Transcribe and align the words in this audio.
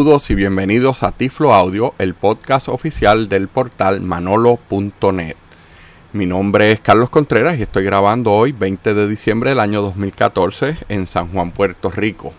Saludos 0.00 0.30
y 0.30 0.36
bienvenidos 0.36 1.02
a 1.02 1.10
Tiflo 1.10 1.52
Audio, 1.52 1.92
el 1.98 2.14
podcast 2.14 2.68
oficial 2.68 3.28
del 3.28 3.48
portal 3.48 4.00
manolo.net. 4.00 5.34
Mi 6.12 6.24
nombre 6.24 6.70
es 6.70 6.78
Carlos 6.78 7.10
Contreras 7.10 7.58
y 7.58 7.62
estoy 7.62 7.82
grabando 7.82 8.30
hoy 8.30 8.52
20 8.52 8.94
de 8.94 9.08
diciembre 9.08 9.50
del 9.50 9.58
año 9.58 9.82
2014 9.82 10.76
en 10.88 11.08
San 11.08 11.32
Juan, 11.32 11.50
Puerto 11.50 11.90
Rico. 11.90 12.32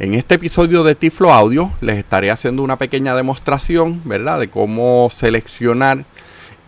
En 0.00 0.14
este 0.14 0.34
episodio 0.34 0.82
de 0.82 0.96
Tiflo 0.96 1.32
Audio 1.32 1.70
les 1.80 1.96
estaré 1.96 2.32
haciendo 2.32 2.64
una 2.64 2.76
pequeña 2.76 3.14
demostración, 3.14 4.02
¿verdad?, 4.04 4.40
de 4.40 4.50
cómo 4.50 5.08
seleccionar 5.12 6.04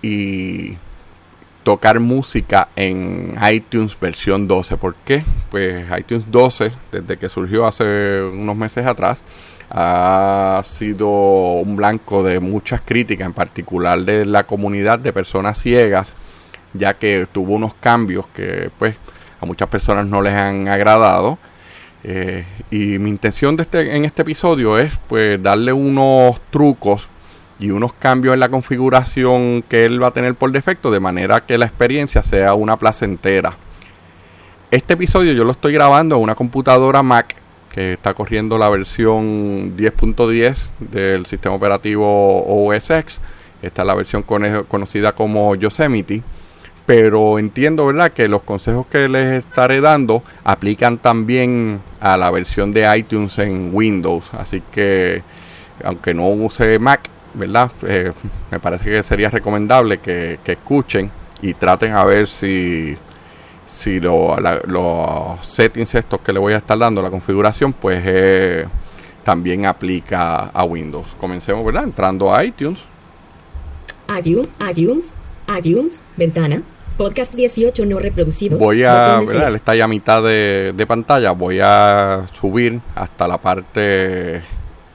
y 0.02 0.76
tocar 1.64 1.98
música 1.98 2.68
en 2.76 3.36
iTunes 3.50 3.98
versión 4.00 4.46
12. 4.46 4.76
¿Por 4.76 4.94
qué? 5.04 5.24
Pues 5.50 5.84
iTunes 5.98 6.30
12, 6.30 6.70
desde 6.92 7.16
que 7.16 7.28
surgió 7.28 7.66
hace 7.66 8.22
unos 8.22 8.54
meses 8.54 8.86
atrás, 8.86 9.18
ha 9.70 10.62
sido 10.64 11.08
un 11.08 11.76
blanco 11.76 12.22
de 12.22 12.40
muchas 12.40 12.80
críticas, 12.80 13.26
en 13.26 13.32
particular 13.32 13.98
de 14.00 14.24
la 14.24 14.44
comunidad 14.44 14.98
de 14.98 15.12
personas 15.12 15.60
ciegas, 15.60 16.14
ya 16.72 16.94
que 16.94 17.26
tuvo 17.30 17.54
unos 17.54 17.74
cambios 17.74 18.26
que 18.28 18.70
pues 18.78 18.96
a 19.40 19.46
muchas 19.46 19.68
personas 19.68 20.06
no 20.06 20.22
les 20.22 20.34
han 20.34 20.68
agradado. 20.68 21.38
Eh, 22.04 22.46
y 22.70 22.98
mi 22.98 23.10
intención 23.10 23.56
de 23.56 23.64
este, 23.64 23.96
en 23.96 24.04
este 24.04 24.22
episodio 24.22 24.78
es 24.78 24.92
pues 25.08 25.42
darle 25.42 25.72
unos 25.72 26.40
trucos 26.50 27.08
y 27.58 27.70
unos 27.70 27.92
cambios 27.92 28.34
en 28.34 28.40
la 28.40 28.48
configuración 28.48 29.62
que 29.62 29.84
él 29.84 30.00
va 30.02 30.08
a 30.08 30.12
tener 30.12 30.34
por 30.36 30.52
defecto 30.52 30.92
de 30.92 31.00
manera 31.00 31.44
que 31.44 31.58
la 31.58 31.66
experiencia 31.66 32.22
sea 32.22 32.54
una 32.54 32.76
placentera. 32.76 33.56
Este 34.70 34.94
episodio 34.94 35.32
yo 35.32 35.44
lo 35.44 35.52
estoy 35.52 35.72
grabando 35.72 36.16
en 36.16 36.22
una 36.22 36.34
computadora 36.34 37.02
Mac 37.02 37.36
está 37.78 38.14
corriendo 38.14 38.58
la 38.58 38.68
versión 38.68 39.76
10.10 39.76 40.56
del 40.78 41.26
sistema 41.26 41.54
operativo 41.54 42.44
OS 42.46 42.90
X. 42.90 43.18
Esta 43.62 43.82
es 43.82 43.86
la 43.86 43.94
versión 43.94 44.22
conocida 44.22 45.12
como 45.12 45.54
Yosemite. 45.54 46.22
Pero 46.86 47.38
entiendo, 47.38 47.84
¿verdad?, 47.84 48.12
que 48.12 48.28
los 48.28 48.42
consejos 48.42 48.86
que 48.86 49.08
les 49.08 49.44
estaré 49.44 49.82
dando 49.82 50.22
aplican 50.44 50.96
también 50.96 51.80
a 52.00 52.16
la 52.16 52.30
versión 52.30 52.72
de 52.72 52.96
iTunes 52.96 53.38
en 53.38 53.70
Windows. 53.74 54.24
Así 54.32 54.62
que, 54.72 55.22
aunque 55.84 56.14
no 56.14 56.28
use 56.28 56.78
Mac, 56.78 57.10
¿verdad? 57.34 57.70
Eh, 57.82 58.12
me 58.50 58.58
parece 58.58 58.86
que 58.86 59.02
sería 59.02 59.28
recomendable 59.28 59.98
que, 59.98 60.38
que 60.42 60.52
escuchen 60.52 61.10
y 61.42 61.52
traten 61.54 61.92
a 61.92 62.04
ver 62.04 62.26
si 62.26 62.96
si 63.68 64.00
lo, 64.00 64.36
los 64.66 65.46
settings 65.46 65.94
estos 65.94 66.20
que 66.20 66.32
le 66.32 66.38
voy 66.38 66.54
a 66.54 66.56
estar 66.56 66.76
dando, 66.78 67.00
la 67.02 67.10
configuración, 67.10 67.72
pues 67.72 68.02
eh, 68.04 68.66
también 69.22 69.66
aplica 69.66 70.46
a 70.46 70.64
Windows. 70.64 71.06
Comencemos, 71.20 71.64
¿verdad? 71.64 71.84
Entrando 71.84 72.34
a 72.34 72.44
iTunes. 72.44 72.80
iTunes, 74.18 74.48
iTunes, 74.68 75.14
iTunes, 75.56 76.02
ventana, 76.16 76.62
podcast 76.96 77.34
18 77.34 77.86
no 77.86 77.98
reproducido. 77.98 78.58
Voy 78.58 78.82
a, 78.82 79.20
¿verdad? 79.20 79.48
Él 79.48 79.54
está 79.54 79.76
ya 79.76 79.84
a 79.84 79.88
mitad 79.88 80.22
de, 80.22 80.72
de 80.74 80.86
pantalla, 80.86 81.32
voy 81.32 81.60
a 81.62 82.26
subir 82.40 82.80
hasta 82.94 83.28
la 83.28 83.38
parte 83.38 84.42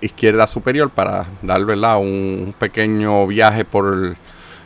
izquierda 0.01 0.47
superior 0.47 0.89
para 0.89 1.27
dar, 1.41 1.63
¿verdad? 1.63 1.99
Un 1.99 2.53
pequeño 2.57 3.25
viaje 3.27 3.63
por 3.65 4.15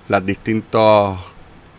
las 0.08 0.26
distintas 0.26 1.20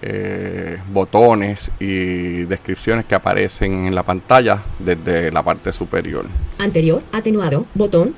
eh, 0.00 0.78
botones 0.92 1.70
y 1.80 2.44
descripciones 2.44 3.04
que 3.04 3.14
aparecen 3.14 3.86
en 3.86 3.94
la 3.94 4.02
pantalla 4.02 4.62
desde 4.78 5.30
la 5.32 5.42
parte 5.42 5.72
superior. 5.72 6.26
Anterior, 6.58 7.02
atenuado, 7.12 7.66
botón. 7.74 8.14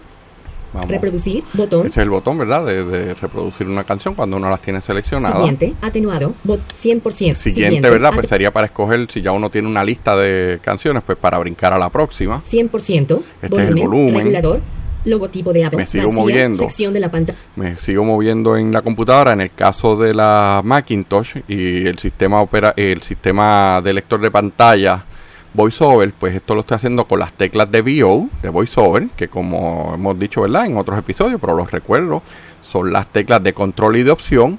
Reproducir, 0.89 1.43
botón. 1.55 1.81
Ese 1.81 1.89
es 1.89 2.05
el 2.05 2.11
botón, 2.11 2.39
¿verdad? 2.39 2.65
De, 2.65 3.15
reproducir 3.15 3.67
una 3.67 3.83
canción 3.83 4.15
cuando 4.15 4.37
uno 4.37 4.49
las 4.49 4.63
tiene 4.63 4.81
seleccionadas. 4.81 5.39
Siguiente, 5.39 5.75
atenuado, 5.81 6.35
bot 6.45 6.61
100%. 6.81 7.35
Siguiente, 7.35 7.91
¿verdad? 7.91 8.13
Pues 8.15 8.29
sería 8.29 8.53
para 8.53 8.67
escoger, 8.67 9.11
si 9.11 9.21
ya 9.21 9.33
uno 9.33 9.51
tiene 9.51 9.67
una 9.67 9.83
lista 9.83 10.15
de 10.17 10.61
canciones, 10.63 11.03
pues 11.05 11.19
para 11.19 11.39
brincar 11.39 11.73
a 11.73 11.79
la 11.79 11.91
próxima. 11.91 12.43
100%. 12.45 13.23
Este 13.43 13.63
es 13.63 13.69
el 13.69 13.75
volumen. 13.75 14.19
Regulador, 14.19 14.61
Logotipo 15.05 15.53
de 15.53 15.69
Me 15.71 15.87
sigo 15.87 16.13
moviendo. 16.13 16.59
Sección 16.59 16.93
de 16.93 17.01
la 17.01 17.11
pantalla. 17.11 17.39
Me 17.57 17.77
sigo 17.77 18.05
moviendo 18.05 18.57
en 18.57 18.73
la 18.73 18.83
computadora. 18.83 19.33
En 19.33 19.41
el 19.41 19.53
caso 19.53 19.97
de 19.97 20.15
la 20.15 20.61
Macintosh 20.65 21.39
y 21.49 21.87
el 21.87 21.99
sistema 21.99 22.43
opera, 22.43 22.75
el 22.77 23.03
sistema 23.03 23.81
de 23.83 23.95
lector 23.95 24.21
de 24.21 24.31
pantalla 24.31 25.05
VoiceOver, 25.53 26.13
pues 26.13 26.35
esto 26.35 26.55
lo 26.55 26.61
estoy 26.61 26.77
haciendo 26.77 27.07
con 27.07 27.19
las 27.19 27.33
teclas 27.33 27.71
de 27.71 27.83
VO, 27.83 28.29
de 28.43 28.51
VoiceOver, 28.51 29.09
que 29.17 29.29
como 29.29 29.93
hemos 29.95 30.19
dicho, 30.19 30.43
¿verdad? 30.43 30.67
En 30.67 30.77
otros 30.77 30.99
episodios, 30.99 31.41
pero 31.41 31.55
los 31.55 31.71
recuerdo, 31.71 32.23
son 32.63 32.93
las 32.93 33.09
teclas 33.09 33.43
de 33.43 33.53
control 33.53 33.97
y 33.97 34.03
de 34.05 34.11
opción. 34.13 34.59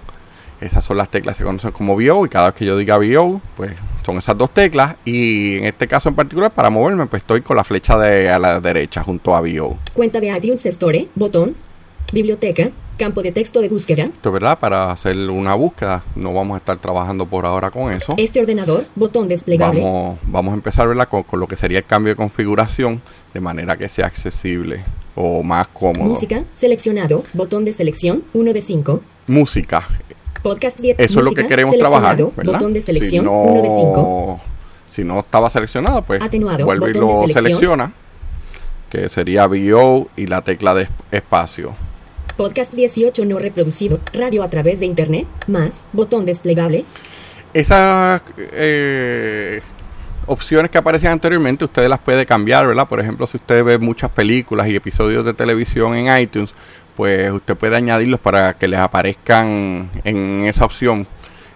Esas 0.61 0.85
son 0.85 0.95
las 0.97 1.09
teclas 1.09 1.35
que 1.35 1.39
se 1.39 1.45
conocen 1.45 1.71
como 1.71 1.95
VO 1.95 2.25
y 2.25 2.29
cada 2.29 2.47
vez 2.47 2.55
que 2.55 2.65
yo 2.65 2.77
diga 2.77 2.97
VO, 2.97 3.41
pues 3.57 3.71
son 4.05 4.19
esas 4.19 4.37
dos 4.37 4.53
teclas 4.53 4.95
y 5.05 5.57
en 5.57 5.65
este 5.65 5.87
caso 5.87 6.09
en 6.09 6.15
particular 6.15 6.51
para 6.51 6.69
moverme 6.69 7.07
pues 7.07 7.23
estoy 7.23 7.41
con 7.41 7.57
la 7.57 7.63
flecha 7.63 7.97
de 7.97 8.29
a 8.29 8.37
la 8.37 8.59
derecha 8.59 9.01
junto 9.03 9.35
a 9.35 9.41
VO. 9.41 9.77
Cuenta 9.93 10.19
de 10.19 10.27
iTunes 10.27 10.63
Store, 10.67 11.07
botón, 11.15 11.55
biblioteca, 12.13 12.69
campo 12.97 13.23
de 13.23 13.31
texto 13.31 13.59
de 13.59 13.69
búsqueda. 13.69 14.03
Esto 14.03 14.29
es 14.29 14.33
verdad, 14.33 14.59
para 14.59 14.91
hacer 14.91 15.17
una 15.31 15.55
búsqueda 15.55 16.03
no 16.15 16.31
vamos 16.31 16.53
a 16.53 16.57
estar 16.59 16.77
trabajando 16.77 17.25
por 17.25 17.47
ahora 17.47 17.71
con 17.71 17.91
eso. 17.91 18.13
Este 18.17 18.39
ordenador, 18.39 18.85
botón 18.95 19.27
desplegable. 19.27 19.81
Vamos, 19.81 20.19
vamos 20.27 20.51
a 20.51 20.55
empezar 20.55 20.87
¿verdad? 20.87 21.07
Con, 21.09 21.23
con 21.23 21.39
lo 21.39 21.47
que 21.47 21.55
sería 21.55 21.79
el 21.79 21.85
cambio 21.85 22.13
de 22.13 22.17
configuración 22.17 23.01
de 23.33 23.41
manera 23.41 23.77
que 23.77 23.89
sea 23.89 24.05
accesible 24.05 24.83
o 25.15 25.41
más 25.41 25.67
cómodo. 25.69 26.07
Música, 26.07 26.43
seleccionado, 26.53 27.23
botón 27.33 27.65
de 27.65 27.73
selección, 27.73 28.23
1 28.33 28.53
de 28.53 28.61
5. 28.61 29.01
Música, 29.27 29.87
Podcast 30.41 30.79
10. 30.79 30.99
Eso 30.99 31.19
es 31.19 31.25
lo 31.25 31.33
que 31.33 31.45
queremos 31.45 31.77
trabajar. 31.77 32.17
¿verdad? 32.17 32.53
Botón 32.53 32.73
de 32.73 32.81
selección, 32.81 33.25
si 33.25 33.25
no, 33.25 33.41
1 33.43 33.61
de 33.61 33.69
5. 33.69 34.41
Si 34.89 35.03
no 35.03 35.19
estaba 35.19 35.49
seleccionado, 35.49 36.01
pues 36.01 36.21
Atenuado, 36.21 36.65
vuelve 36.65 36.91
y 36.91 36.93
lo 36.93 37.27
selecciona. 37.27 37.93
Que 38.89 39.07
sería 39.07 39.47
VO 39.47 40.09
y 40.17 40.27
la 40.27 40.41
tecla 40.41 40.75
de 40.75 40.89
espacio. 41.11 41.73
Podcast 42.35 42.73
18 42.73 43.23
no 43.25 43.39
reproducido. 43.39 43.99
Radio 44.11 44.43
a 44.43 44.49
través 44.49 44.79
de 44.79 44.85
internet. 44.85 45.27
Más. 45.47 45.85
Botón 45.93 46.25
desplegable. 46.25 46.83
Esas 47.53 48.21
eh, 48.37 49.61
opciones 50.25 50.71
que 50.71 50.77
aparecían 50.77 51.13
anteriormente, 51.13 51.65
ustedes 51.65 51.89
las 51.89 51.99
puede 51.99 52.25
cambiar, 52.25 52.67
¿verdad? 52.67 52.87
Por 52.87 52.99
ejemplo, 52.99 53.27
si 53.27 53.37
usted 53.37 53.63
ve 53.63 53.77
muchas 53.77 54.09
películas 54.09 54.67
y 54.67 54.75
episodios 54.75 55.25
de 55.25 55.33
televisión 55.33 55.95
en 55.95 56.19
iTunes, 56.19 56.53
pues 57.01 57.31
usted 57.31 57.57
puede 57.57 57.75
añadirlos 57.75 58.19
para 58.19 58.53
que 58.59 58.67
les 58.67 58.79
aparezcan 58.79 59.89
en 60.03 60.45
esa 60.45 60.65
opción, 60.65 61.07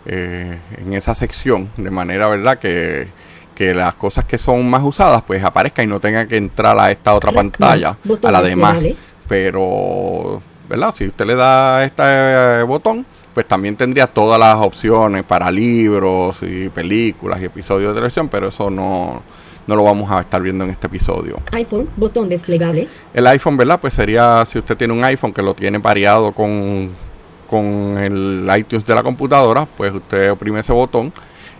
eh, 0.07 0.57
en 0.79 0.93
esa 0.93 1.13
sección, 1.13 1.69
de 1.77 1.91
manera, 1.91 2.27
¿verdad? 2.27 2.57
Que, 2.57 3.09
que 3.53 3.75
las 3.75 3.93
cosas 3.93 4.25
que 4.25 4.39
son 4.39 4.67
más 4.67 4.81
usadas, 4.81 5.21
pues 5.21 5.43
aparezcan 5.43 5.85
y 5.85 5.87
no 5.87 5.99
tengan 5.99 6.27
que 6.27 6.37
entrar 6.37 6.79
a 6.79 6.89
esta 6.89 7.13
otra 7.13 7.31
pantalla, 7.31 7.95
a 8.23 8.31
la 8.31 8.41
demás. 8.41 8.81
Pero, 9.27 10.41
¿verdad? 10.67 10.95
Si 10.97 11.09
usted 11.09 11.27
le 11.27 11.35
da 11.35 11.83
este 11.85 12.01
eh, 12.01 12.63
botón, 12.63 13.05
pues 13.31 13.47
también 13.47 13.75
tendría 13.75 14.07
todas 14.07 14.39
las 14.39 14.55
opciones 14.55 15.25
para 15.25 15.51
libros 15.51 16.37
y 16.41 16.69
películas 16.69 17.39
y 17.39 17.45
episodios 17.45 17.89
de 17.91 17.97
televisión, 17.97 18.29
pero 18.29 18.47
eso 18.47 18.71
no, 18.71 19.21
no 19.67 19.75
lo 19.75 19.83
vamos 19.83 20.11
a 20.11 20.21
estar 20.21 20.41
viendo 20.41 20.63
en 20.63 20.71
este 20.71 20.87
episodio. 20.87 21.39
iPhone. 21.51 21.89
Botón 21.95 22.29
desplegable. 22.29 22.87
El 23.13 23.27
iPhone, 23.27 23.57
¿verdad? 23.57 23.79
Pues 23.79 23.93
sería 23.93 24.45
si 24.45 24.59
usted 24.59 24.77
tiene 24.77 24.93
un 24.93 25.03
iPhone 25.03 25.33
que 25.33 25.41
lo 25.41 25.53
tiene 25.53 25.79
pareado 25.79 26.31
con, 26.31 26.91
con 27.49 27.97
el 27.97 28.47
iTunes 28.57 28.85
de 28.85 28.95
la 28.95 29.03
computadora, 29.03 29.65
pues 29.65 29.93
usted 29.93 30.31
oprime 30.31 30.59
ese 30.59 30.73
botón 30.73 31.11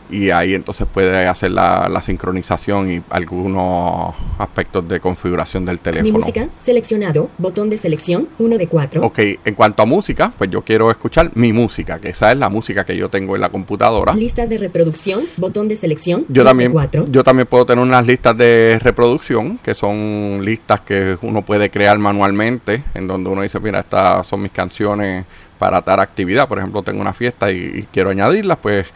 y 0.09 0.29
ahí 0.29 0.53
entonces 0.53 0.87
puede 0.91 1.27
hacer 1.27 1.51
la, 1.51 1.87
la 1.89 2.01
sincronización 2.01 2.91
y 2.91 3.01
algunos 3.09 4.13
aspectos 4.37 4.87
de 4.87 4.99
configuración 4.99 5.65
del 5.65 5.75
Mi 5.77 5.81
teléfono. 5.81 6.13
música. 6.13 6.47
Seleccionado. 6.59 7.29
Botón 7.37 7.69
de 7.69 7.77
selección, 7.77 8.27
1 8.39 8.57
de 8.57 8.67
4. 8.67 9.01
Ok, 9.01 9.19
en 9.43 9.55
cuanto 9.55 9.83
a 9.83 9.85
música, 9.85 10.33
pues 10.37 10.49
yo 10.49 10.61
quiero 10.61 10.91
escuchar 10.91 11.31
mi 11.35 11.53
música, 11.53 11.99
que 11.99 12.09
esa 12.09 12.31
es 12.31 12.37
la 12.37 12.49
música 12.49 12.85
que 12.85 12.95
yo 12.95 13.09
tengo 13.09 13.35
en 13.35 13.41
la 13.41 13.49
computadora. 13.49 14.13
Listas 14.13 14.49
de 14.49 14.57
reproducción. 14.57 15.21
Botón 15.37 15.67
de 15.67 15.77
selección. 15.77 16.25
Yo 16.29 16.43
2 16.43 16.45
de 16.45 16.49
también, 16.49 16.71
4. 16.71 17.05
yo 17.09 17.23
también 17.23 17.47
puedo 17.47 17.65
tener 17.65 17.83
unas 17.83 18.05
listas 18.05 18.37
de 18.37 18.79
reproducción, 18.81 19.57
que 19.59 19.75
son 19.75 20.41
listas 20.43 20.81
que 20.81 21.17
uno 21.21 21.43
puede 21.43 21.69
crear 21.69 21.97
manualmente, 21.97 22.83
en 22.93 23.07
donde 23.07 23.29
uno 23.29 23.41
dice, 23.41 23.59
mira, 23.59 23.79
estas 23.79 24.27
son 24.27 24.41
mis 24.41 24.51
canciones 24.51 25.25
para 25.59 25.81
tal 25.81 25.99
actividad. 25.99 26.47
Por 26.47 26.57
ejemplo, 26.59 26.83
tengo 26.83 27.01
una 27.01 27.13
fiesta 27.13 27.51
y, 27.51 27.55
y 27.75 27.87
quiero 27.91 28.09
añadirlas, 28.09 28.57
pues 28.61 28.87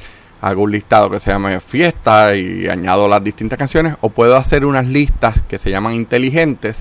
hago 0.41 0.63
un 0.63 0.71
listado 0.71 1.09
que 1.09 1.19
se 1.19 1.31
llame 1.31 1.59
fiesta 1.59 2.35
y 2.35 2.67
añado 2.67 3.07
las 3.07 3.23
distintas 3.23 3.57
canciones. 3.57 3.95
O 4.01 4.09
puedo 4.09 4.35
hacer 4.35 4.65
unas 4.65 4.85
listas 4.87 5.41
que 5.47 5.59
se 5.59 5.71
llaman 5.71 5.93
inteligentes, 5.93 6.77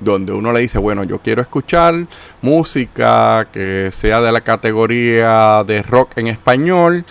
donde 0.00 0.32
uno 0.32 0.52
le 0.52 0.60
dice, 0.60 0.78
bueno, 0.78 1.04
yo 1.04 1.18
quiero 1.18 1.42
escuchar 1.42 2.06
música 2.42 3.48
que 3.52 3.90
sea 3.94 4.20
de 4.20 4.32
la 4.32 4.40
categoría 4.40 5.64
de 5.64 5.82
rock 5.82 6.12
en 6.16 6.28
español, 6.28 7.04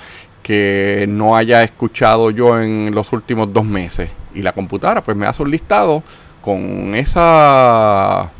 que 0.43 1.05
no 1.07 1.35
haya 1.35 1.63
escuchado 1.63 2.31
yo 2.31 2.59
en 2.59 2.93
los 2.93 3.13
últimos 3.13 3.53
dos 3.53 3.65
meses. 3.65 4.09
Y 4.33 4.41
la 4.41 4.53
computadora 4.53 5.03
pues 5.03 5.15
me 5.17 5.27
hace 5.27 5.43
un 5.43 5.51
listado 5.51 6.03
con 6.41 6.95
esa 6.95 8.31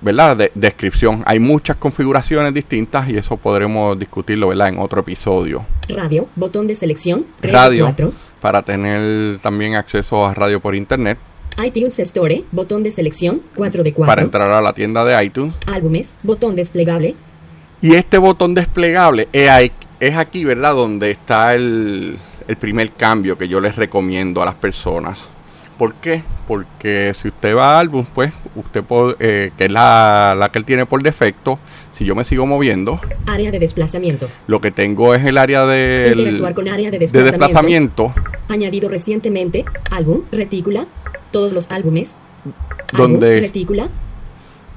¿verdad? 0.00 0.36
De, 0.36 0.52
descripción. 0.54 1.22
Hay 1.26 1.38
muchas 1.38 1.76
configuraciones 1.76 2.54
distintas 2.54 3.08
y 3.08 3.16
eso 3.16 3.36
podremos 3.36 3.98
discutirlo, 3.98 4.48
¿verdad? 4.48 4.68
En 4.68 4.78
otro 4.78 5.00
episodio. 5.00 5.64
Radio, 5.88 6.28
botón 6.36 6.66
de 6.66 6.76
selección. 6.76 7.26
Radio, 7.42 7.84
4. 7.84 8.12
para 8.40 8.62
tener 8.62 9.38
también 9.38 9.74
acceso 9.74 10.26
a 10.26 10.34
radio 10.34 10.60
por 10.60 10.74
internet, 10.74 11.18
iTunes 11.64 11.98
Store, 11.98 12.44
botón 12.52 12.82
de 12.82 12.92
selección. 12.92 13.42
4 13.56 13.82
de 13.82 13.92
4. 13.92 14.06
para 14.10 14.22
entrar 14.22 14.50
a 14.50 14.60
la 14.60 14.72
tienda 14.72 15.04
de 15.04 15.22
iTunes. 15.24 15.54
Álbumes, 15.66 16.14
botón 16.22 16.56
desplegable. 16.56 17.16
Y 17.82 17.94
este 17.94 18.18
botón 18.18 18.54
desplegable 18.54 19.28
es 19.32 20.16
aquí, 20.16 20.44
¿verdad? 20.44 20.74
Donde 20.74 21.10
está 21.10 21.54
el, 21.54 22.18
el 22.46 22.56
primer 22.56 22.92
cambio 22.92 23.38
que 23.38 23.48
yo 23.48 23.60
les 23.60 23.76
recomiendo 23.76 24.42
a 24.42 24.46
las 24.46 24.54
personas. 24.54 25.20
¿Por 25.80 25.94
qué? 25.94 26.22
Porque 26.46 27.14
si 27.18 27.28
usted 27.28 27.56
va 27.56 27.76
a 27.76 27.80
álbum, 27.80 28.04
pues 28.14 28.34
usted 28.54 28.84
puede, 28.84 29.16
eh, 29.18 29.50
que 29.56 29.64
es 29.64 29.72
la, 29.72 30.36
la 30.38 30.50
que 30.52 30.58
él 30.58 30.66
tiene 30.66 30.84
por 30.84 31.02
defecto, 31.02 31.58
si 31.88 32.04
yo 32.04 32.14
me 32.14 32.22
sigo 32.24 32.44
moviendo, 32.44 33.00
Área 33.26 33.50
de 33.50 33.58
desplazamiento. 33.58 34.28
lo 34.46 34.60
que 34.60 34.72
tengo 34.72 35.14
es 35.14 35.24
el 35.24 35.38
área 35.38 35.64
del- 35.64 36.18
Interactuar 36.18 36.52
con 36.52 36.68
área 36.68 36.90
de 36.90 36.98
de 36.98 37.06
desplazamiento. 37.06 37.46
desplazamiento, 37.46 38.14
Añadido 38.50 38.90
recientemente. 38.90 39.64
Álbum, 39.90 40.24
retícula. 40.30 40.84
Todos 41.30 41.54
los 41.54 41.70
álbumes. 41.70 42.14
Donde- 42.92 43.28
Álbum, 43.28 43.40
retícula. 43.40 43.88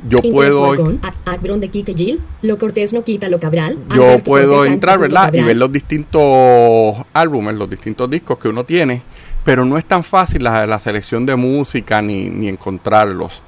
yo 0.08 0.22
puedo, 0.22 0.74
con 0.78 1.60
de 1.60 1.68
Kike 1.70 1.96
Gil. 1.96 2.22
Lo 2.44 2.58
Cortés 2.58 2.94
no 2.94 3.04
quita 3.04 3.28
lo 3.28 3.42
Cabral. 3.42 3.78
yo 3.94 4.04
Alberto 4.06 4.24
puedo 4.24 4.56
Cortés, 4.58 4.74
entrar, 4.74 5.00
¿verdad? 5.00 5.34
Y 5.34 5.42
ver 5.42 5.58
los 5.58 5.70
distintos 5.70 6.96
álbumes, 7.14 7.56
los 7.56 7.70
distintos 7.70 8.10
discos 8.10 8.38
que 8.38 8.48
uno 8.48 8.64
tiene, 8.64 9.02
pero 9.44 9.66
no 9.66 9.78
es 9.78 9.86
tan 9.86 10.04
fácil 10.04 10.44
la, 10.44 10.66
la 10.68 10.80
selección 10.80 11.26
de 11.26 11.36
música 11.36 12.02
ni, 12.02 12.30
ni 12.30 12.48
encontrarlos. 12.50 13.42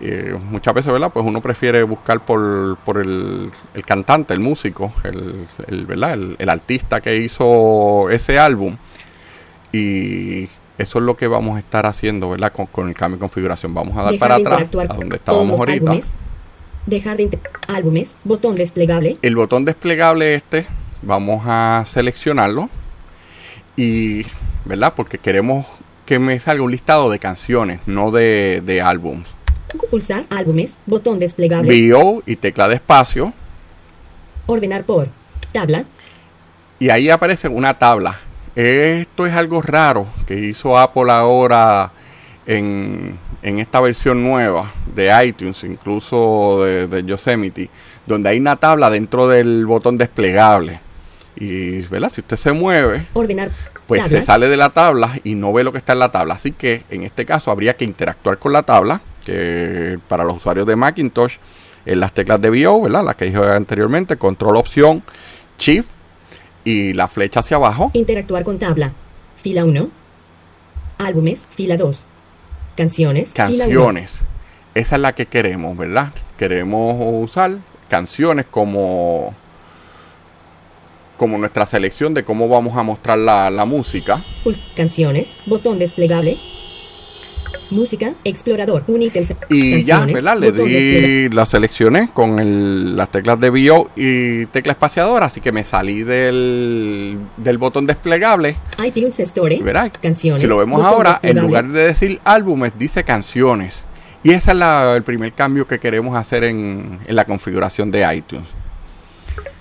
Eh, 0.00 0.36
muchas 0.50 0.74
veces, 0.74 0.92
¿verdad? 0.92 1.10
Pues 1.12 1.24
uno 1.24 1.40
prefiere 1.40 1.82
buscar 1.82 2.24
por, 2.24 2.76
por 2.84 2.98
el, 2.98 3.50
el 3.74 3.84
cantante, 3.86 4.34
el 4.34 4.40
músico, 4.40 4.92
el, 5.04 5.46
el, 5.68 5.86
¿verdad? 5.86 6.14
El, 6.14 6.36
el 6.38 6.48
artista 6.48 7.00
que 7.00 7.16
hizo 7.16 8.10
ese 8.10 8.38
álbum. 8.38 8.76
Y 9.72 10.44
eso 10.78 10.98
es 10.98 11.04
lo 11.04 11.16
que 11.16 11.26
vamos 11.28 11.56
a 11.56 11.60
estar 11.60 11.86
haciendo, 11.86 12.30
¿verdad? 12.30 12.52
Con, 12.52 12.66
con 12.66 12.88
el 12.88 12.94
cambio 12.94 13.16
de 13.16 13.20
configuración. 13.20 13.72
Vamos 13.72 13.96
a 13.96 14.02
dar 14.02 14.12
Dejar 14.12 14.28
para 14.28 14.34
atrás, 14.36 14.62
a 14.90 14.94
donde 14.94 15.18
todos 15.18 15.48
estábamos 15.48 15.50
los 15.50 15.60
ahorita. 15.60 15.90
álbumes. 15.90 16.12
Dejar 16.86 17.16
de 17.16 17.38
álbumes. 17.68 18.16
Botón 18.24 18.56
desplegable. 18.56 19.16
el 19.22 19.36
botón 19.36 19.64
desplegable 19.64 20.34
este 20.34 20.66
vamos 21.02 21.42
a 21.46 21.84
seleccionarlo 21.86 22.68
y 23.76 24.26
verdad 24.64 24.94
porque 24.96 25.18
queremos 25.18 25.66
que 26.06 26.18
me 26.18 26.38
salga 26.40 26.62
un 26.62 26.70
listado 26.70 27.10
de 27.10 27.18
canciones 27.18 27.80
no 27.86 28.10
de, 28.10 28.62
de 28.64 28.82
álbums 28.82 29.28
Pulsar 29.90 30.24
álbumes. 30.30 30.78
Botón 30.86 31.18
desplegable. 31.18 31.92
VO 31.92 32.22
y 32.26 32.36
tecla 32.36 32.68
de 32.68 32.76
espacio 32.76 33.32
Ordenar 34.46 34.84
por. 34.84 35.08
Tabla. 35.52 35.84
y 36.78 36.90
ahí 36.90 37.10
aparece 37.10 37.48
una 37.48 37.78
tabla 37.78 38.18
esto 38.56 39.26
es 39.26 39.34
algo 39.34 39.60
raro 39.62 40.06
que 40.26 40.38
hizo 40.38 40.78
Apple 40.78 41.10
ahora 41.10 41.90
en, 42.46 43.18
en 43.42 43.58
esta 43.58 43.80
versión 43.80 44.22
nueva 44.22 44.72
de 44.94 45.10
iTunes 45.26 45.64
incluso 45.64 46.62
de, 46.64 46.86
de 46.86 47.04
Yosemite 47.04 47.68
donde 48.06 48.28
hay 48.28 48.38
una 48.38 48.56
tabla 48.56 48.90
dentro 48.90 49.26
del 49.26 49.66
botón 49.66 49.98
desplegable 49.98 50.80
y 51.36 51.80
verdad 51.82 52.10
si 52.10 52.20
usted 52.20 52.36
se 52.36 52.52
mueve 52.52 53.06
Ordenar. 53.14 53.50
Pues 53.86 54.06
se 54.08 54.22
sale 54.22 54.48
de 54.48 54.56
la 54.56 54.70
tabla 54.70 55.18
y 55.24 55.34
no 55.34 55.52
ve 55.52 55.64
lo 55.64 55.72
que 55.72 55.78
está 55.78 55.92
en 55.92 55.98
la 55.98 56.10
tabla. 56.10 56.34
Así 56.34 56.52
que 56.52 56.84
en 56.90 57.02
este 57.02 57.24
caso 57.24 57.50
habría 57.50 57.76
que 57.76 57.84
interactuar 57.84 58.38
con 58.38 58.52
la 58.52 58.62
tabla, 58.62 59.00
que 59.24 59.98
para 60.08 60.24
los 60.24 60.36
usuarios 60.36 60.66
de 60.66 60.76
Macintosh, 60.76 61.36
en 61.86 62.00
las 62.00 62.12
teclas 62.12 62.40
de 62.40 62.50
VO, 62.50 62.82
¿verdad? 62.82 63.04
Las 63.04 63.16
que 63.16 63.26
dije 63.26 63.38
anteriormente, 63.38 64.16
control 64.16 64.56
opción, 64.56 65.02
shift 65.58 65.88
y 66.64 66.94
la 66.94 67.08
flecha 67.08 67.40
hacia 67.40 67.56
abajo. 67.56 67.90
Interactuar 67.92 68.44
con 68.44 68.58
tabla. 68.58 68.92
Fila 69.36 69.64
1. 69.64 69.88
Álbumes. 70.98 71.46
Fila 71.50 71.76
2. 71.76 72.06
Canciones. 72.76 73.32
Fila 73.34 73.48
1. 73.48 73.58
Canciones. 73.58 74.20
Esa 74.74 74.96
es 74.96 75.02
la 75.02 75.14
que 75.14 75.26
queremos, 75.26 75.76
¿verdad? 75.76 76.12
Queremos 76.38 76.96
usar 76.98 77.58
canciones 77.88 78.46
como 78.50 79.34
como 81.24 81.38
nuestra 81.38 81.64
selección 81.64 82.12
de 82.12 82.22
cómo 82.22 82.50
vamos 82.50 82.76
a 82.76 82.82
mostrar 82.82 83.16
la, 83.16 83.50
la 83.50 83.64
música. 83.64 84.22
Canciones. 84.76 85.38
Botón 85.46 85.78
desplegable. 85.78 86.36
Música. 87.70 88.12
Explorador. 88.24 88.84
Un 88.88 89.00
ítem. 89.00 89.24
Y 89.48 89.82
ya, 89.84 90.04
¿verdad? 90.04 90.36
Le 90.38 90.52
di, 90.52 91.30
la 91.30 91.46
seleccioné 91.46 92.10
con 92.12 92.38
el- 92.38 92.94
las 92.94 93.10
teclas 93.10 93.40
de 93.40 93.48
VO 93.48 93.90
y 93.96 94.44
tecla 94.46 94.72
espaciadora, 94.72 95.24
así 95.26 95.40
que 95.40 95.50
me 95.50 95.64
salí 95.64 96.02
del, 96.02 97.16
del 97.38 97.56
botón 97.56 97.86
desplegable. 97.86 98.56
iTunes 98.84 99.18
Store. 99.20 99.58
Verá, 99.62 99.88
Canciones. 99.88 100.42
si 100.42 100.46
lo 100.46 100.58
vemos 100.58 100.84
ahora, 100.84 101.20
en 101.22 101.38
lugar 101.40 101.66
de 101.68 101.86
decir 101.86 102.20
álbumes, 102.24 102.72
dice 102.78 103.02
canciones. 103.02 103.82
Y 104.22 104.32
ese 104.32 104.50
es 104.50 104.56
la- 104.58 104.94
el 104.94 105.02
primer 105.02 105.32
cambio 105.32 105.66
que 105.66 105.78
queremos 105.78 106.18
hacer 106.18 106.44
en, 106.44 106.98
en 107.06 107.16
la 107.16 107.24
configuración 107.24 107.90
de 107.90 108.14
iTunes. 108.14 108.46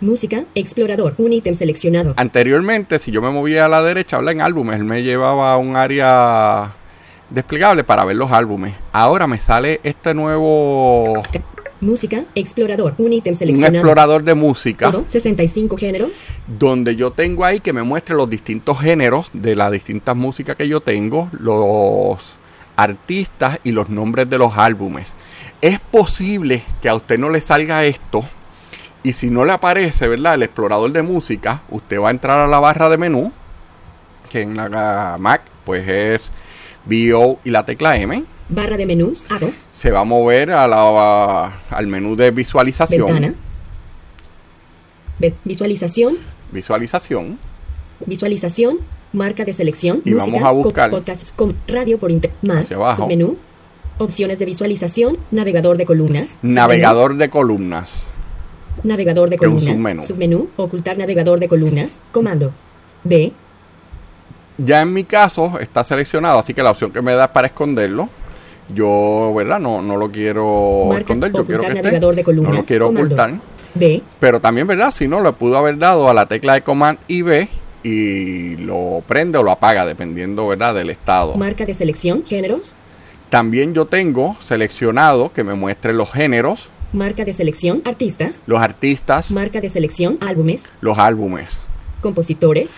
Música. 0.03 0.43
Explorador. 0.53 1.15
Un 1.17 1.31
ítem 1.33 1.55
seleccionado. 1.55 2.13
Anteriormente, 2.17 2.99
si 2.99 3.09
yo 3.11 3.21
me 3.21 3.29
movía 3.31 3.65
a 3.65 3.69
la 3.69 3.81
derecha, 3.81 4.17
habla 4.17 4.31
en 4.31 4.41
álbumes, 4.41 4.75
él 4.77 4.83
me 4.83 5.01
llevaba 5.01 5.53
a 5.53 5.57
un 5.57 5.75
área 5.77 6.73
desplegable 7.29 7.83
para 7.83 8.03
ver 8.05 8.17
los 8.17 8.31
álbumes. 8.31 8.75
Ahora 8.91 9.27
me 9.27 9.39
sale 9.39 9.79
este 9.83 10.13
nuevo 10.13 11.23
Ca- 11.31 11.41
Música. 11.81 12.23
Explorador. 12.35 12.95
Un 12.97 13.11
ítem 13.13 13.33
un 13.33 13.37
seleccionado. 13.39 13.75
explorador 13.75 14.23
de 14.23 14.33
música. 14.35 14.91
Todo. 14.91 15.05
65 15.07 15.77
géneros. 15.77 16.11
donde 16.47 16.95
yo 16.95 17.11
tengo 17.11 17.43
ahí 17.45 17.59
que 17.59 17.73
me 17.73 17.83
muestre 17.83 18.15
los 18.15 18.29
distintos 18.29 18.79
géneros 18.79 19.29
de 19.33 19.55
las 19.55 19.71
distintas 19.71 20.15
músicas 20.15 20.55
que 20.55 20.67
yo 20.67 20.79
tengo, 20.81 21.29
los 21.37 22.35
artistas 22.75 23.59
y 23.63 23.71
los 23.71 23.89
nombres 23.89 24.29
de 24.29 24.37
los 24.37 24.57
álbumes. 24.57 25.07
Es 25.61 25.79
posible 25.79 26.63
que 26.81 26.89
a 26.89 26.95
usted 26.95 27.17
no 27.19 27.29
le 27.29 27.39
salga 27.41 27.83
esto 27.85 28.23
y 29.03 29.13
si 29.13 29.29
no 29.29 29.43
le 29.45 29.51
aparece, 29.51 30.07
¿verdad? 30.07 30.35
El 30.35 30.43
explorador 30.43 30.91
de 30.91 31.01
música, 31.03 31.61
usted 31.69 31.99
va 31.99 32.07
a 32.07 32.11
entrar 32.11 32.39
a 32.39 32.47
la 32.47 32.59
barra 32.59 32.89
de 32.89 32.97
menú, 32.97 33.31
que 34.31 34.41
en 34.41 34.55
la 34.55 35.17
Mac 35.19 35.41
pues 35.65 35.87
es 35.87 36.29
VO 36.85 37.39
y 37.43 37.49
la 37.51 37.65
tecla 37.65 37.97
M. 37.97 38.23
Barra 38.49 38.75
de 38.77 38.85
menús. 38.85 39.25
Hago. 39.31 39.51
Se 39.71 39.89
va 39.91 40.01
a 40.01 40.03
mover 40.05 40.51
a 40.51 40.67
la, 40.67 41.53
al 41.69 41.87
menú 41.87 42.15
de 42.15 42.31
visualización. 42.31 43.05
Ventana. 43.07 43.33
Ve- 45.19 45.35
Visualización. 45.43 46.15
Visualización. 46.51 47.39
Visualización. 48.05 48.79
Marca 49.13 49.45
de 49.45 49.53
selección. 49.53 50.01
Y 50.05 50.11
música, 50.11 50.25
vamos 50.31 50.43
a 50.47 50.51
buscar. 50.51 50.89
co- 50.89 50.97
Podcasts 50.97 51.31
con 51.31 51.55
radio 51.67 51.97
por 51.99 52.11
internet. 52.11 52.37
Más. 52.41 52.67
Submenú. 52.97 53.37
Opciones 53.99 54.39
de 54.39 54.45
visualización. 54.45 55.17
Navegador 55.31 55.77
de 55.77 55.85
columnas. 55.85 56.31
submenú, 56.31 56.55
Navegador 56.55 57.15
de 57.15 57.29
columnas. 57.29 58.05
Navegador 58.83 59.29
de 59.29 59.37
columnas. 59.37 59.65
submenú. 59.65 60.03
Submenú. 60.03 60.49
Ocultar 60.57 60.97
navegador 60.97 61.39
de 61.39 61.47
columnas. 61.47 61.99
Comando. 62.11 62.51
B. 63.03 63.31
Ya 64.57 64.81
en 64.81 64.93
mi 64.93 65.03
caso 65.03 65.59
está 65.59 65.83
seleccionado, 65.83 66.39
así 66.39 66.53
que 66.53 66.63
la 66.63 66.71
opción 66.71 66.91
que 66.91 67.01
me 67.01 67.13
da 67.13 67.25
es 67.25 67.31
para 67.31 67.47
esconderlo. 67.47 68.09
Yo, 68.73 69.33
¿verdad? 69.35 69.59
No, 69.59 69.81
no 69.81 69.97
lo 69.97 70.11
quiero 70.11 70.85
Marca 70.87 71.01
esconder, 71.01 71.33
yo 71.33 71.45
quiero 71.45 71.61
ocultar 71.63 71.75
que 71.75 71.81
navegador 71.81 72.15
de 72.15 72.21
esté. 72.21 72.31
No 72.31 72.37
columnas, 72.37 72.55
lo 72.57 72.63
quiero 72.63 72.85
comando. 72.87 73.05
ocultar. 73.05 73.33
B. 73.75 74.01
Pero 74.19 74.39
también, 74.39 74.67
¿verdad? 74.67 74.91
Si 74.91 75.07
no, 75.07 75.21
le 75.21 75.33
pudo 75.33 75.57
haber 75.57 75.77
dado 75.77 76.09
a 76.09 76.13
la 76.13 76.27
tecla 76.27 76.53
de 76.53 76.61
Command 76.61 76.99
y 77.07 77.23
B 77.23 77.49
y 77.83 78.55
lo 78.57 79.03
prende 79.05 79.37
o 79.37 79.43
lo 79.43 79.51
apaga, 79.51 79.85
dependiendo, 79.85 80.47
¿verdad? 80.47 80.75
Del 80.75 80.89
estado. 80.89 81.35
Marca 81.35 81.65
de 81.65 81.73
selección. 81.73 82.23
Géneros. 82.25 82.75
También 83.29 83.73
yo 83.73 83.85
tengo 83.85 84.37
seleccionado 84.41 85.33
que 85.33 85.43
me 85.43 85.55
muestre 85.55 85.91
los 85.93 86.11
géneros, 86.11 86.69
Marca 86.93 87.25
de 87.25 87.33
selección. 87.33 87.81
Artistas. 87.85 88.43
los 88.45 88.61
artistas, 88.61 89.31
Marca 89.31 89.59
de 89.59 89.69
selección. 89.69 90.17
Álbumes. 90.21 90.63
los 90.79 90.97
álbumes. 90.97 91.49
Compositores. 92.01 92.75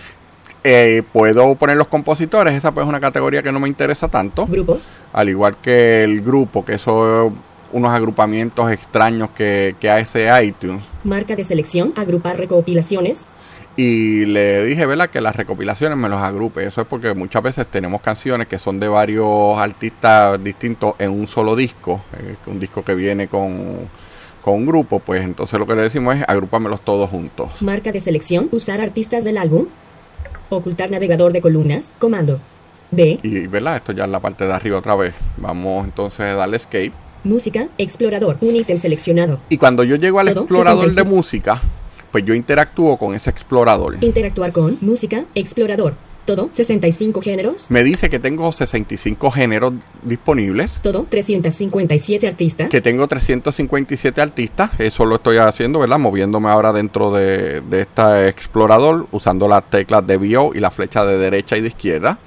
Eh, 0.64 1.02
puedo 1.12 1.54
poner 1.54 1.76
los 1.76 1.86
compositores, 1.86 2.54
esa 2.54 2.72
pues 2.72 2.84
es 2.84 2.88
una 2.88 2.98
categoría 2.98 3.42
que 3.42 3.52
no 3.52 3.60
me 3.60 3.68
interesa 3.68 4.08
tanto. 4.08 4.46
Grupos. 4.46 4.90
al 5.12 5.28
igual 5.28 5.58
que 5.58 6.02
el 6.02 6.22
grupo, 6.22 6.64
que 6.64 6.78
son 6.78 7.36
unos 7.72 7.90
agrupamientos 7.90 8.70
extraños 8.72 9.30
que, 9.30 9.76
que 9.78 9.90
hace 9.90 10.28
iTunes. 10.42 10.82
Marca 11.04 11.36
de 11.36 11.44
selección. 11.44 11.92
Agrupar 11.94 12.38
recopilaciones. 12.38 13.26
Y 13.78 14.24
le 14.24 14.64
dije, 14.64 14.86
¿verdad? 14.86 15.10
Que 15.10 15.20
las 15.20 15.36
recopilaciones 15.36 15.98
me 15.98 16.08
los 16.08 16.20
agrupe. 16.20 16.64
Eso 16.64 16.80
es 16.80 16.86
porque 16.86 17.12
muchas 17.12 17.42
veces 17.42 17.66
tenemos 17.66 18.00
canciones 18.00 18.46
que 18.46 18.58
son 18.58 18.80
de 18.80 18.88
varios 18.88 19.58
artistas 19.58 20.42
distintos 20.42 20.94
en 20.98 21.10
un 21.12 21.28
solo 21.28 21.54
disco. 21.54 22.00
eh, 22.18 22.36
un 22.46 22.58
disco 22.58 22.82
que 22.82 22.94
viene 22.94 23.28
con, 23.28 23.88
con 24.42 24.54
un 24.54 24.66
grupo. 24.66 24.98
Pues 25.00 25.22
entonces 25.22 25.58
lo 25.60 25.66
que 25.66 25.74
le 25.74 25.82
decimos 25.82 26.16
es 26.16 26.24
agrúpamelos 26.26 26.80
todos 26.86 27.10
juntos. 27.10 27.50
Marca 27.60 27.92
de 27.92 28.00
selección. 28.00 28.48
Usar 28.50 28.80
artistas 28.80 29.24
del 29.24 29.36
álbum. 29.36 29.66
Ocultar 30.48 30.90
navegador 30.90 31.32
de 31.34 31.42
columnas. 31.42 31.92
Comando. 31.98 32.40
B. 32.90 33.18
Y, 33.22 33.46
¿verdad? 33.46 33.76
Esto 33.76 33.92
ya 33.92 34.04
es 34.04 34.10
la 34.10 34.20
parte 34.20 34.46
de 34.46 34.52
arriba 34.54 34.78
otra 34.78 34.94
vez. 34.94 35.12
Vamos 35.36 35.84
entonces 35.84 36.20
a 36.20 36.34
darle 36.34 36.56
escape. 36.56 36.92
música, 37.24 37.66
explorador, 37.76 38.38
un 38.40 38.54
ítem 38.54 38.78
seleccionado. 38.78 39.40
Y 39.50 39.58
cuando 39.58 39.82
yo 39.84 39.96
llego 39.96 40.20
al 40.20 40.28
Todo, 40.32 40.44
explorador 40.44 40.84
de 40.84 40.90
65. 40.92 41.16
música, 41.16 41.60
pues 42.16 42.24
yo 42.24 42.32
interactúo 42.32 42.96
con 42.96 43.14
ese 43.14 43.28
explorador. 43.28 43.98
Interactuar 44.00 44.50
con 44.50 44.78
música, 44.80 45.26
explorador. 45.34 45.92
Todo 46.24 46.48
65 46.50 47.20
géneros. 47.20 47.70
Me 47.70 47.84
dice 47.84 48.08
que 48.08 48.18
tengo 48.18 48.50
65 48.52 49.30
géneros 49.30 49.74
disponibles, 50.02 50.78
Todo 50.82 51.06
357 51.10 52.26
artistas. 52.26 52.70
que 52.70 52.80
tengo 52.80 53.06
357 53.06 54.18
artistas. 54.22 54.70
Eso 54.78 55.04
lo 55.04 55.16
estoy 55.16 55.36
haciendo, 55.36 55.78
¿verdad? 55.78 55.98
Moviéndome 55.98 56.48
ahora 56.48 56.72
dentro 56.72 57.12
de, 57.12 57.60
de 57.60 57.82
este 57.82 58.28
explorador, 58.30 59.08
usando 59.12 59.46
las 59.46 59.68
teclas 59.68 60.06
de 60.06 60.16
BO 60.16 60.52
y 60.54 60.60
la 60.60 60.70
flecha 60.70 61.04
de 61.04 61.18
derecha 61.18 61.58
y 61.58 61.60
de 61.60 61.68
izquierda. 61.68 62.18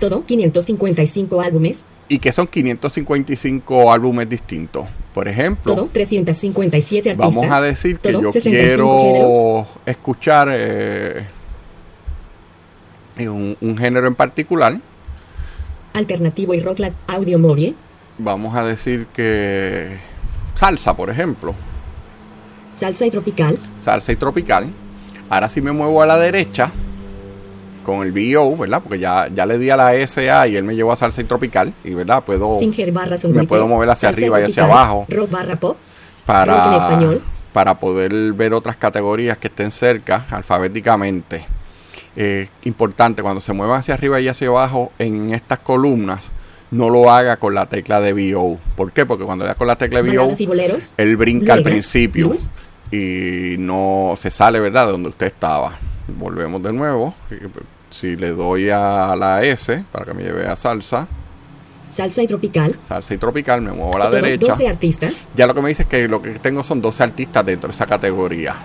Todo 0.00 0.24
555 0.26 1.40
álbumes. 1.40 1.84
Y 2.08 2.18
que 2.18 2.32
son 2.32 2.48
555 2.48 3.92
álbumes 3.92 4.28
distintos. 4.28 4.86
Por 5.16 5.28
ejemplo, 5.28 5.74
Todo 5.74 5.88
357 5.90 7.08
artistas. 7.08 7.34
Vamos 7.34 7.50
a 7.50 7.62
decir 7.62 7.98
que 8.00 8.12
Todo 8.12 8.20
yo 8.24 8.32
65 8.32 8.50
quiero 8.62 8.98
géneros. 9.00 9.66
escuchar 9.86 10.48
eh, 10.50 11.26
un, 13.20 13.56
un 13.58 13.78
género 13.78 14.08
en 14.08 14.14
particular. 14.14 14.78
Alternativo 15.94 16.52
y 16.52 16.60
rock 16.60 16.80
audio 17.06 17.38
movie. 17.38 17.74
Vamos 18.18 18.54
a 18.54 18.62
decir 18.62 19.06
que 19.06 19.96
salsa, 20.54 20.94
por 20.94 21.08
ejemplo. 21.08 21.54
Salsa 22.74 23.06
y 23.06 23.10
tropical. 23.10 23.58
Salsa 23.78 24.12
y 24.12 24.16
tropical. 24.16 24.70
Ahora 25.30 25.48
si 25.48 25.62
me 25.62 25.72
muevo 25.72 26.02
a 26.02 26.06
la 26.06 26.18
derecha 26.18 26.72
con 27.86 28.04
el 28.04 28.10
BO, 28.10 28.56
¿verdad? 28.56 28.82
Porque 28.82 28.98
ya, 28.98 29.28
ya 29.32 29.46
le 29.46 29.58
di 29.58 29.70
a 29.70 29.76
la 29.76 29.92
SA 30.06 30.48
y 30.48 30.56
él 30.56 30.64
me 30.64 30.74
llevó 30.74 30.90
a 30.90 30.96
salsa 30.96 31.20
y 31.20 31.24
tropical. 31.24 31.72
Y, 31.84 31.94
¿verdad? 31.94 32.24
Puedo 32.24 32.58
Singer 32.58 32.90
barra 32.90 33.16
me 33.28 33.46
puedo 33.46 33.68
mover 33.68 33.88
hacia 33.88 34.08
arriba 34.08 34.40
y 34.40 34.44
hacia 34.44 34.64
abajo. 34.64 35.06
Rock 35.08 35.30
barra 35.30 35.54
pop. 35.54 35.76
En 35.76 36.26
para, 36.26 36.76
español. 36.76 37.22
para 37.52 37.78
poder 37.78 38.32
ver 38.32 38.52
otras 38.52 38.76
categorías 38.76 39.38
que 39.38 39.46
estén 39.46 39.70
cerca 39.70 40.26
alfabéticamente. 40.30 41.46
Eh, 42.16 42.48
importante, 42.64 43.22
cuando 43.22 43.40
se 43.40 43.52
mueva 43.52 43.76
hacia 43.76 43.94
arriba 43.94 44.20
y 44.20 44.26
hacia 44.26 44.48
abajo 44.48 44.90
en 44.98 45.32
estas 45.32 45.60
columnas, 45.60 46.24
no 46.72 46.90
lo 46.90 47.08
haga 47.08 47.36
con 47.36 47.54
la 47.54 47.66
tecla 47.66 48.00
de 48.00 48.12
BO. 48.12 48.58
¿Por 48.74 48.90
qué? 48.90 49.06
Porque 49.06 49.24
cuando 49.24 49.44
le 49.44 49.50
da 49.50 49.54
con 49.54 49.68
la 49.68 49.76
tecla 49.76 50.02
de 50.02 50.18
BO, 50.18 50.34
él 50.96 51.16
brinca 51.16 51.52
al 51.52 51.62
principio 51.62 52.34
y 52.90 53.54
no 53.60 54.14
se 54.16 54.32
sale, 54.32 54.58
¿verdad?, 54.58 54.86
de 54.86 54.92
donde 54.92 55.10
usted 55.10 55.26
estaba. 55.26 55.78
Volvemos 56.08 56.60
de 56.64 56.72
nuevo. 56.72 57.14
Si 58.00 58.16
le 58.16 58.30
doy 58.32 58.68
a 58.70 59.14
la 59.16 59.42
S 59.42 59.84
para 59.90 60.04
que 60.04 60.14
me 60.14 60.22
lleve 60.22 60.46
a 60.46 60.54
salsa, 60.56 61.08
Salsa 61.88 62.22
y 62.22 62.26
tropical. 62.26 62.76
salsa 62.84 63.14
y 63.14 63.18
tropical, 63.18 63.62
me 63.62 63.72
muevo 63.72 63.96
a 63.96 64.00
la 64.00 64.10
derecha. 64.10 64.48
12 64.48 64.68
artistas. 64.68 65.14
Ya 65.34 65.46
lo 65.46 65.54
que 65.54 65.62
me 65.62 65.68
dice 65.70 65.82
es 65.84 65.88
que 65.88 66.08
lo 66.08 66.20
que 66.20 66.30
tengo 66.32 66.62
son 66.64 66.82
12 66.82 67.02
artistas 67.02 67.46
dentro 67.46 67.68
de 67.68 67.74
esa 67.74 67.86
categoría. 67.86 68.56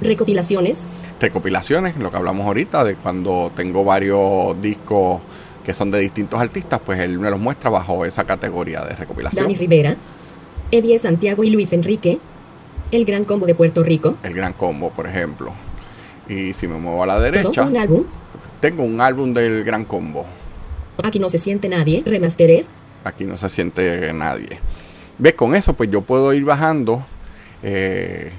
Recopilaciones. 0.00 0.82
Recopilaciones, 1.20 1.96
lo 1.96 2.10
que 2.10 2.16
hablamos 2.16 2.46
ahorita, 2.46 2.84
de 2.84 2.96
cuando 2.96 3.52
tengo 3.54 3.84
varios 3.84 4.60
discos 4.60 5.20
que 5.64 5.72
son 5.72 5.92
de 5.92 6.00
distintos 6.00 6.40
artistas, 6.40 6.80
pues 6.84 6.98
él 6.98 7.20
me 7.20 7.30
los 7.30 7.38
muestra 7.38 7.70
bajo 7.70 8.04
esa 8.04 8.24
categoría 8.24 8.84
de 8.84 8.96
recopilación. 8.96 9.44
Dani 9.44 9.54
Rivera. 9.54 9.96
Eddie 10.72 10.98
Santiago 10.98 11.44
y 11.44 11.50
Luis 11.50 11.72
Enrique. 11.72 12.18
El 12.90 13.04
Gran 13.04 13.24
Combo 13.24 13.46
de 13.46 13.54
Puerto 13.54 13.82
Rico. 13.84 14.16
El 14.24 14.34
Gran 14.34 14.52
Combo, 14.54 14.90
por 14.90 15.06
ejemplo. 15.06 15.52
Y 16.28 16.52
si 16.52 16.66
me 16.66 16.76
muevo 16.78 17.02
a 17.02 17.06
la 17.06 17.20
derecha, 17.20 17.64
un 17.64 17.76
álbum. 17.76 18.04
tengo 18.60 18.82
un 18.84 19.00
álbum 19.00 19.34
del 19.34 19.64
Gran 19.64 19.84
Combo. 19.84 20.24
Aquí 21.02 21.18
no 21.18 21.28
se 21.28 21.38
siente 21.38 21.68
nadie. 21.68 22.02
Remastered. 22.06 22.64
Aquí 23.04 23.24
no 23.24 23.36
se 23.36 23.48
siente 23.48 24.12
nadie. 24.12 24.58
¿Ves? 25.18 25.34
Con 25.34 25.54
eso, 25.54 25.74
pues 25.74 25.90
yo 25.90 26.02
puedo 26.02 26.32
ir 26.32 26.44
bajando 26.44 27.02
eh, 27.62 28.30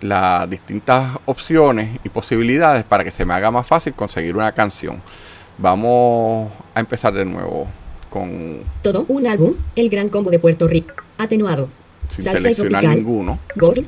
las 0.00 0.48
distintas 0.50 1.18
opciones 1.26 2.00
y 2.04 2.08
posibilidades 2.08 2.84
para 2.84 3.04
que 3.04 3.12
se 3.12 3.24
me 3.24 3.34
haga 3.34 3.50
más 3.50 3.66
fácil 3.66 3.92
conseguir 3.94 4.36
una 4.36 4.52
canción. 4.52 5.00
Vamos 5.58 6.50
a 6.74 6.80
empezar 6.80 7.12
de 7.12 7.24
nuevo 7.24 7.68
con 8.10 8.60
Todo 8.82 9.04
un 9.08 9.26
álbum. 9.26 9.54
El 9.76 9.88
Gran 9.88 10.08
Combo 10.08 10.30
de 10.30 10.38
Puerto 10.38 10.66
Rico. 10.66 10.94
Atenuado. 11.18 11.68
sin 12.08 12.24
Salsa 12.24 12.38
y 12.38 12.42
seleccionar 12.42 12.82
tropical. 12.82 12.96
ninguno. 12.96 13.38
Gold. 13.56 13.86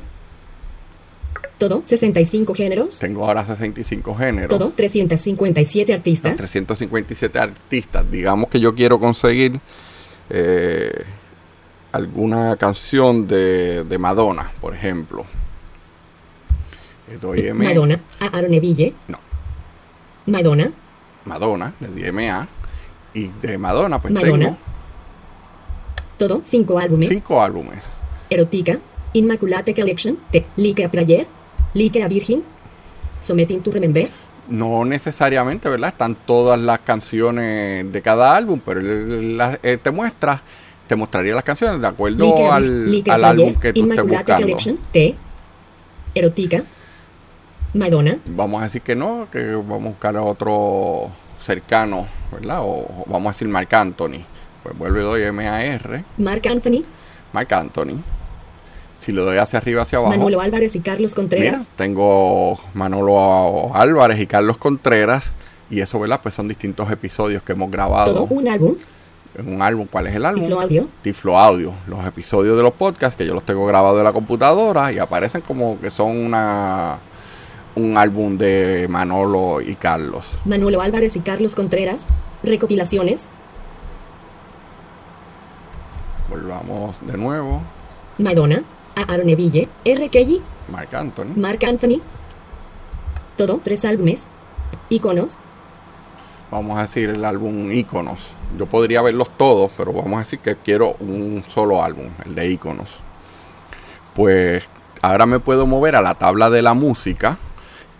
Todo 1.57 1.83
65 1.85 2.53
géneros. 2.53 2.99
Tengo 2.99 3.25
ahora 3.25 3.45
65 3.45 4.15
géneros. 4.15 4.49
Todo 4.49 4.71
357 4.75 5.91
Los 5.91 5.99
artistas. 5.99 6.35
357 6.35 7.39
artistas. 7.39 8.11
Digamos 8.11 8.49
que 8.49 8.59
yo 8.59 8.75
quiero 8.75 8.99
conseguir 8.99 9.59
eh, 10.29 10.91
alguna 11.93 12.57
canción 12.57 13.25
de, 13.27 13.83
de 13.85 13.97
Madonna, 13.97 14.51
por 14.59 14.75
ejemplo. 14.75 15.25
Le 17.09 17.17
doy 17.17 17.47
M. 17.47 17.65
Madonna. 17.65 18.01
A 18.19 18.25
Aaron 18.37 18.53
Eville. 18.53 18.93
No, 19.07 19.19
Madonna. 20.25 20.71
Madonna, 21.25 21.73
le 21.79 21.87
di 21.89 22.11
MA. 22.11 22.47
Y 23.13 23.27
de 23.41 23.57
Madonna, 23.57 24.01
pues 24.01 24.13
Madonna. 24.13 24.45
tengo 24.45 24.57
Todo 26.17 26.41
5 26.43 26.79
álbumes. 26.79 27.07
cinco 27.07 27.41
álbumes. 27.41 27.79
Erotica. 28.29 28.77
Immaculate 29.13 29.73
Collection. 29.73 30.17
Te. 30.31 30.45
Like 30.57 30.83
a 30.83 30.91
Prayer. 30.91 31.27
Like 31.75 32.01
a 32.01 32.07
Virgin. 32.07 32.43
Something 33.19 33.59
to 33.59 33.71
Remember. 33.71 34.07
No 34.47 34.85
necesariamente, 34.85 35.69
¿verdad? 35.69 35.89
Están 35.89 36.15
todas 36.15 36.59
las 36.59 36.79
canciones 36.79 37.91
de 37.91 38.01
cada 38.01 38.35
álbum, 38.35 38.59
pero 38.63 38.79
él, 38.79 39.39
él 39.61 39.79
te 39.79 39.91
muestra, 39.91 40.41
te 40.87 40.95
mostraría 40.95 41.33
las 41.33 41.43
canciones 41.43 41.81
de 41.81 41.87
acuerdo 41.87 42.51
al, 42.51 43.03
al 43.09 43.25
álbum 43.25 43.55
que 43.55 43.73
tú 43.73 43.89
estés 43.89 44.07
buscando. 44.07 44.41
Collection. 44.47 44.79
T. 44.91 45.15
Erotica. 46.13 46.63
Madonna. 47.73 48.19
Vamos 48.29 48.61
a 48.61 48.65
decir 48.65 48.81
que 48.81 48.95
no, 48.95 49.27
que 49.29 49.43
vamos 49.55 49.87
a 49.87 49.89
buscar 49.89 50.15
a 50.15 50.21
otro 50.21 51.09
cercano, 51.43 52.07
¿verdad? 52.31 52.59
O, 52.61 53.03
vamos 53.07 53.29
a 53.29 53.31
decir 53.33 53.47
Marc 53.49 53.73
Anthony. 53.73 54.23
Pues 54.63 54.77
vuelvo 54.77 55.17
y 55.17 55.23
doy 55.23 55.31
MAR, 55.31 56.05
Mark 56.17 56.47
Anthony. 56.47 56.83
Marc 57.33 57.51
Anthony. 57.51 58.01
Si 59.05 59.11
le 59.11 59.21
doy 59.21 59.37
hacia 59.37 59.59
arriba, 59.59 59.83
hacia 59.83 59.99
abajo, 59.99 60.11
Manolo 60.17 60.41
Álvarez 60.41 60.75
y 60.75 60.79
Carlos 60.79 61.11
mira, 61.11 61.15
Contreras. 61.15 61.67
tengo 61.75 62.59
Manolo 62.73 63.71
Álvarez 63.75 64.19
y 64.19 64.25
Carlos 64.25 64.57
Contreras. 64.57 65.25
Y 65.69 65.79
eso, 65.81 65.99
¿verdad? 65.99 66.19
Pues 66.23 66.33
son 66.33 66.47
distintos 66.47 66.89
episodios 66.91 67.43
que 67.43 67.51
hemos 67.51 67.69
grabado 67.69 68.13
Todo 68.13 68.23
un 68.31 68.47
álbum. 68.47 68.75
en 69.37 69.53
un 69.53 69.61
álbum. 69.61 69.87
¿Cuál 69.91 70.07
es 70.07 70.15
el 70.15 70.25
álbum? 70.25 70.41
Tiflo 70.43 70.61
Audio. 70.61 70.87
Tiflo 71.03 71.37
Audio. 71.37 71.73
Los 71.85 72.03
episodios 72.05 72.57
de 72.57 72.63
los 72.63 72.73
podcasts 72.73 73.15
que 73.15 73.27
yo 73.27 73.35
los 73.35 73.43
tengo 73.43 73.65
grabados 73.67 73.99
en 73.99 74.05
la 74.05 74.13
computadora 74.13 74.91
y 74.91 74.97
aparecen 74.97 75.41
como 75.41 75.79
que 75.79 75.91
son 75.91 76.17
una 76.17 76.97
un 77.75 77.97
álbum 77.97 78.37
de 78.37 78.87
Manolo 78.89 79.61
y 79.61 79.75
Carlos. 79.75 80.39
Manolo 80.45 80.81
Álvarez 80.81 81.15
y 81.15 81.19
Carlos 81.19 81.53
Contreras. 81.55 82.07
Recopilaciones. 82.41 83.27
Volvamos 86.29 86.95
de 87.01 87.17
nuevo. 87.17 87.61
Madonna. 88.17 88.63
A 88.95 89.01
Aaron 89.11 89.29
Eville. 89.29 89.67
R. 89.83 90.09
Kelly. 90.09 90.41
Marc 90.69 90.93
Anthony. 90.93 91.33
Mark 91.35 91.63
Anthony. 91.65 92.01
Todo, 93.37 93.59
tres 93.63 93.83
álbumes. 93.85 94.27
Iconos. 94.89 95.39
Vamos 96.51 96.77
a 96.77 96.81
decir 96.83 97.09
el 97.09 97.25
álbum 97.25 97.71
Iconos. 97.71 98.19
Yo 98.57 98.65
podría 98.67 99.01
verlos 99.01 99.29
todos, 99.37 99.71
pero 99.75 99.91
vamos 99.91 100.13
a 100.15 100.19
decir 100.19 100.39
que 100.39 100.55
quiero 100.57 100.95
un 100.99 101.43
solo 101.49 101.83
álbum, 101.83 102.09
el 102.25 102.35
de 102.35 102.49
Iconos. 102.51 102.89
Pues 104.13 104.63
ahora 105.01 105.25
me 105.25 105.39
puedo 105.39 105.65
mover 105.67 105.95
a 105.95 106.01
la 106.01 106.15
tabla 106.15 106.49
de 106.49 106.61
la 106.61 106.73
música, 106.73 107.37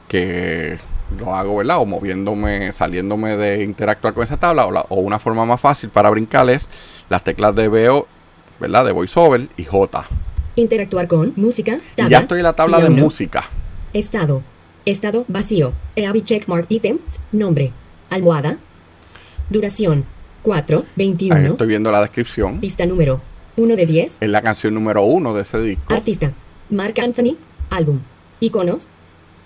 que 0.08 0.78
lo 1.20 1.36
hago, 1.36 1.58
¿verdad? 1.58 1.80
O 1.80 1.86
moviéndome, 1.86 2.72
saliéndome 2.72 3.36
de 3.36 3.64
interactuar 3.64 4.14
con 4.14 4.24
esa 4.24 4.38
tabla, 4.38 4.66
o, 4.68 4.72
la- 4.72 4.86
o 4.90 4.96
una 4.96 5.20
forma 5.20 5.46
más 5.46 5.60
fácil 5.60 5.90
para 5.90 6.10
brincar 6.10 6.50
es 6.50 6.68
las 7.10 7.24
teclas 7.24 7.54
de 7.56 7.68
VO, 7.68 8.08
¿verdad? 8.60 8.86
De 8.86 8.92
VoiceOver 8.94 9.50
y 9.58 9.66
J. 9.66 10.06
Interactuar 10.56 11.08
con 11.08 11.34
música. 11.36 11.78
Tabla. 11.96 12.10
ya 12.10 12.20
estoy 12.20 12.40
en 12.40 12.44
la 12.44 12.54
tabla 12.54 12.80
de 12.80 12.90
música. 12.90 13.46
Estado. 13.94 14.42
Estado 14.86 15.26
vacío. 15.28 15.74
EAVI 15.96 16.22
checkmark 16.22 16.66
items. 16.70 17.20
Nombre. 17.32 17.72
Almohada. 18.10 18.58
Duración. 19.50 20.06
4, 20.44 20.78
Ahí 20.78 20.86
21. 20.96 21.38
estoy 21.54 21.68
viendo 21.68 21.92
la 21.92 22.02
descripción. 22.02 22.60
Pista 22.60 22.86
número 22.86 23.20
1 23.58 23.76
de 23.76 23.86
10. 23.86 24.18
Es 24.22 24.30
la 24.30 24.44
canción 24.44 24.76
número 24.76 25.02
uno 25.02 25.34
de 25.34 25.42
ese 25.42 25.60
disco, 25.60 25.92
Artista. 25.92 26.34
Mark 26.70 26.94
Anthony. 27.02 27.36
Álbum. 27.72 28.00
Iconos. 28.40 28.92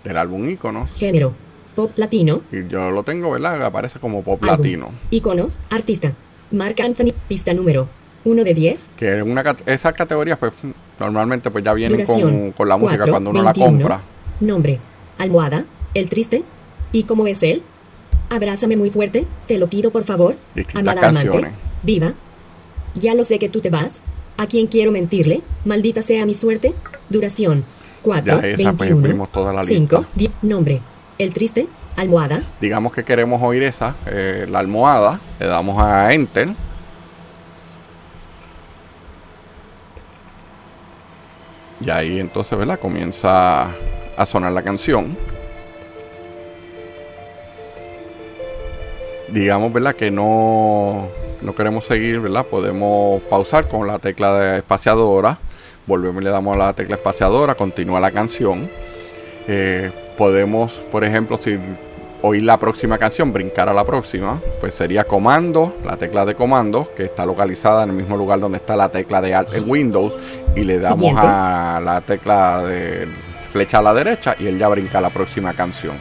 del 0.04 0.18
álbum 0.18 0.50
Iconos. 0.50 0.89
Género. 0.96 1.34
Pop 1.75 1.92
latino. 1.96 2.42
Y 2.51 2.68
yo 2.68 2.92
lo 2.92 3.04
tengo, 3.04 3.32
¿verdad? 3.32 3.63
Aparece 3.63 4.00
como 4.00 4.24
pop 4.24 4.44
Álbum. 4.44 4.58
latino. 4.58 4.92
Iconos. 5.10 5.60
Artista. 5.70 6.12
Mark 6.51 6.75
Anthony. 6.82 7.13
Pista 7.30 7.54
número 7.54 7.88
1 8.25 8.43
de 8.43 8.53
10. 8.53 8.88
Que 8.97 9.21
una, 9.21 9.43
esas 9.65 9.93
categorías, 9.93 10.38
pues 10.38 10.51
normalmente 10.99 11.49
pues 11.51 11.63
ya 11.63 11.73
vienen 11.73 12.05
con, 12.05 12.51
con 12.51 12.67
la 12.67 12.77
música 12.77 12.99
4, 12.99 13.11
cuando 13.13 13.29
uno 13.31 13.43
21. 13.43 13.65
la 13.65 13.71
compra. 13.71 14.01
Nombre. 14.39 14.79
Almohada. 15.17 15.65
El 15.93 16.09
triste. 16.09 16.43
¿Y 16.91 17.03
cómo 17.03 17.27
es 17.27 17.43
él? 17.43 17.63
Abrázame 18.29 18.75
muy 18.77 18.89
fuerte. 18.89 19.25
Te 19.47 19.57
lo 19.57 19.67
pido 19.69 19.91
por 19.91 20.03
favor. 20.03 20.35
Distintas 20.55 20.81
Amada 20.93 21.07
amante. 21.09 21.27
canciones. 21.29 21.53
Viva. 21.83 22.13
Ya 22.95 23.13
lo 23.15 23.23
sé 23.23 23.39
que 23.39 23.49
tú 23.49 23.61
te 23.61 23.69
vas. 23.69 24.03
¿A 24.38 24.47
quién 24.47 24.67
quiero 24.67 24.91
mentirle? 24.91 25.41
Maldita 25.65 26.01
sea 26.01 26.25
mi 26.25 26.33
suerte. 26.33 26.73
Duración. 27.09 27.65
4, 28.01 28.25
Ya 28.41 28.47
esa, 28.47 28.73
pues, 28.73 28.89
21, 28.89 29.07
vimos 29.09 29.31
toda 29.31 29.51
la 29.51 29.63
5, 29.65 29.97
lista. 29.97 30.11
10. 30.15 30.31
Nombre. 30.43 30.81
El 31.17 31.33
triste. 31.33 31.67
Almohada. 31.97 32.41
Digamos 32.61 32.93
que 32.93 33.03
queremos 33.03 33.41
oír 33.41 33.61
esa, 33.63 33.95
eh, 34.05 34.45
la 34.49 34.59
almohada, 34.59 35.19
le 35.38 35.47
damos 35.47 35.81
a 35.81 36.13
Enter. 36.13 36.47
Y 41.81 41.89
ahí 41.89 42.19
entonces, 42.19 42.57
¿verdad? 42.57 42.79
Comienza 42.79 43.74
a 44.17 44.25
sonar 44.25 44.51
la 44.51 44.62
canción. 44.63 45.17
Digamos, 49.29 49.71
¿verdad? 49.71 49.95
Que 49.95 50.12
no, 50.12 51.07
no 51.41 51.55
queremos 51.55 51.86
seguir, 51.86 52.19
¿verdad? 52.19 52.45
Podemos 52.45 53.21
pausar 53.24 53.67
con 53.67 53.88
la 53.88 54.00
tecla 54.00 54.38
de 54.38 54.57
espaciadora. 54.57 55.39
Volvemos 55.86 56.21
y 56.21 56.25
le 56.25 56.31
damos 56.31 56.55
a 56.55 56.59
la 56.59 56.74
tecla 56.74 56.95
espaciadora, 56.95 57.55
continúa 57.55 58.00
la 58.00 58.12
canción. 58.12 58.69
Eh, 59.48 59.91
podemos, 60.17 60.74
por 60.91 61.03
ejemplo, 61.03 61.38
si 61.38 61.57
oír 62.21 62.43
la 62.43 62.59
próxima 62.59 62.97
canción, 62.97 63.31
brincar 63.31 63.69
a 63.69 63.73
la 63.73 63.85
próxima, 63.85 64.41
pues 64.59 64.75
sería 64.75 65.05
comando, 65.05 65.77
la 65.83 65.97
tecla 65.97 66.25
de 66.25 66.35
comando, 66.35 66.91
que 66.95 67.05
está 67.05 67.25
localizada 67.25 67.83
en 67.83 67.89
el 67.89 67.95
mismo 67.95 68.17
lugar 68.17 68.39
donde 68.39 68.57
está 68.57 68.75
la 68.75 68.89
tecla 68.89 69.21
de 69.21 69.33
Alt 69.33 69.53
en 69.53 69.69
Windows, 69.69 70.13
y 70.55 70.63
le 70.63 70.79
damos 70.79 70.99
Siguiente. 70.99 71.21
a 71.25 71.81
la 71.83 72.01
tecla 72.01 72.63
de 72.63 73.07
flecha 73.51 73.79
a 73.79 73.81
la 73.81 73.93
derecha 73.93 74.35
y 74.39 74.45
él 74.47 74.57
ya 74.57 74.67
brinca 74.67 74.99
a 74.99 75.01
la 75.01 75.09
próxima 75.09 75.53
canción. 75.53 75.95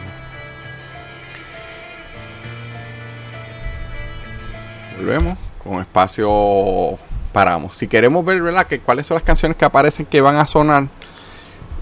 Volvemos 4.96 5.38
con 5.62 5.80
espacio 5.80 6.98
paramos. 7.32 7.76
Si 7.76 7.86
queremos 7.86 8.24
ver, 8.24 8.42
¿verdad? 8.42 8.66
Que 8.66 8.80
cuáles 8.80 9.06
son 9.06 9.14
las 9.14 9.22
canciones 9.22 9.56
que 9.56 9.64
aparecen 9.64 10.06
que 10.06 10.20
van 10.20 10.36
a 10.36 10.46
sonar, 10.46 10.88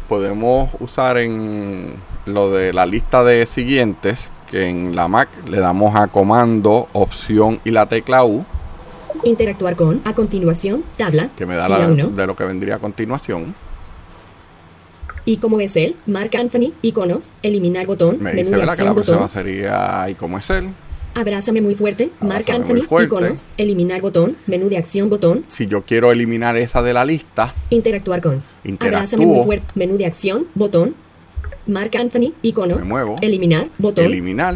podemos 0.08 0.70
usar 0.80 1.18
en 1.18 1.96
lo 2.26 2.50
de 2.50 2.72
la 2.72 2.86
lista 2.86 3.24
de 3.24 3.46
siguientes, 3.46 4.30
que 4.50 4.66
en 4.68 4.94
la 4.94 5.08
Mac 5.08 5.28
le 5.48 5.58
damos 5.58 5.94
a 5.96 6.08
comando, 6.08 6.88
opción 6.92 7.60
y 7.64 7.70
la 7.70 7.88
tecla 7.88 8.24
U, 8.24 8.44
Interactuar 9.24 9.76
con. 9.76 10.02
A 10.04 10.14
continuación. 10.14 10.84
Tabla. 10.98 11.30
que 11.36 11.46
me 11.46 11.56
da 11.56 11.68
la, 11.68 11.88
uno. 11.88 12.08
de 12.08 12.26
lo 12.26 12.36
que 12.36 12.44
vendría 12.44 12.74
a 12.76 12.78
continuación. 12.78 13.54
Y 15.24 15.38
como 15.38 15.58
es 15.60 15.74
él, 15.76 15.96
Mark 16.06 16.30
Anthony, 16.38 16.72
iconos, 16.82 17.32
eliminar 17.42 17.86
botón, 17.86 18.18
Me 18.20 18.32
menú 18.34 18.36
dice, 18.36 18.50
de 18.50 18.56
¿verdad? 18.58 18.76
Que 18.76 18.84
la 18.84 18.90
acción 18.90 18.94
próxima 18.94 19.16
botón, 19.16 19.28
sería, 19.30 20.06
¿y 20.10 20.14
cómo 20.14 20.38
es 20.38 20.50
él? 20.50 20.68
abrázame 21.14 21.62
muy 21.62 21.74
fuerte, 21.74 22.10
Mark 22.20 22.44
Abrázame 22.46 22.56
Anthony, 22.58 22.86
fuerte. 22.86 23.06
iconos, 23.06 23.46
eliminar 23.56 24.02
botón, 24.02 24.36
menú 24.46 24.68
de 24.68 24.76
acción 24.76 25.08
botón, 25.08 25.46
Si 25.48 25.66
yo 25.66 25.82
quiero 25.82 26.12
eliminar 26.12 26.56
esa 26.58 26.82
de 26.82 26.92
la 26.92 27.06
lista, 27.06 27.54
interactuar 27.70 28.20
con, 28.20 28.42
Interactúo. 28.64 28.98
abrázame 28.98 29.26
muy 29.26 29.44
fuerte, 29.46 29.64
menú 29.74 29.96
de 29.96 30.04
acción, 30.06 30.46
botón, 30.54 30.94
Mark 31.66 31.90
Anthony, 31.96 32.32
icono, 32.42 32.76
Me 32.76 32.84
muevo. 32.84 33.16
eliminar, 33.20 33.68
botón, 33.78 34.04
eliminar, 34.04 34.54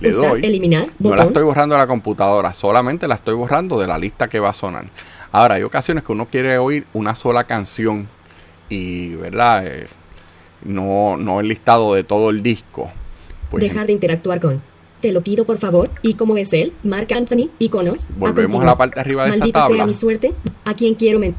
le 0.00 0.10
usar, 0.12 0.30
doy. 0.30 0.44
eliminar, 0.46 0.86
No 0.98 1.10
la 1.10 1.16
botón, 1.16 1.26
estoy 1.28 1.42
borrando 1.44 1.74
de 1.74 1.78
la 1.80 1.86
computadora, 1.86 2.54
solamente 2.54 3.08
la 3.08 3.16
estoy 3.16 3.34
borrando 3.34 3.78
de 3.80 3.86
la 3.86 3.98
lista 3.98 4.28
que 4.28 4.38
va 4.40 4.50
a 4.50 4.54
sonar. 4.54 4.86
Ahora, 5.32 5.54
hay 5.56 5.62
ocasiones 5.62 6.04
que 6.04 6.12
uno 6.12 6.26
quiere 6.26 6.58
oír 6.58 6.86
una 6.92 7.14
sola 7.14 7.44
canción 7.44 8.06
y, 8.68 9.14
¿verdad? 9.16 9.66
Eh, 9.66 9.86
no, 10.64 11.16
no 11.16 11.40
el 11.40 11.48
listado 11.48 11.94
de 11.94 12.04
todo 12.04 12.30
el 12.30 12.42
disco. 12.42 12.90
Pues 13.50 13.62
dejar 13.62 13.86
de 13.86 13.92
interactuar 13.94 14.40
con. 14.40 14.62
Te 15.00 15.10
lo 15.12 15.20
pido 15.22 15.44
por 15.44 15.58
favor, 15.58 15.90
y 16.02 16.14
como 16.14 16.36
es 16.36 16.52
él, 16.52 16.72
Mark 16.84 17.08
Anthony, 17.12 17.50
iconos, 17.58 18.08
Volvemos 18.16 18.62
a 18.62 18.66
la 18.66 18.78
parte 18.78 19.00
arriba 19.00 19.24
de 19.24 19.30
esa 19.30 19.38
Maldita 19.40 19.60
tabla. 19.60 19.76
sea 19.78 19.86
mi 19.86 19.94
suerte, 19.94 20.32
a 20.64 20.74
quien 20.74 20.94
quiero 20.94 21.18
men- 21.18 21.34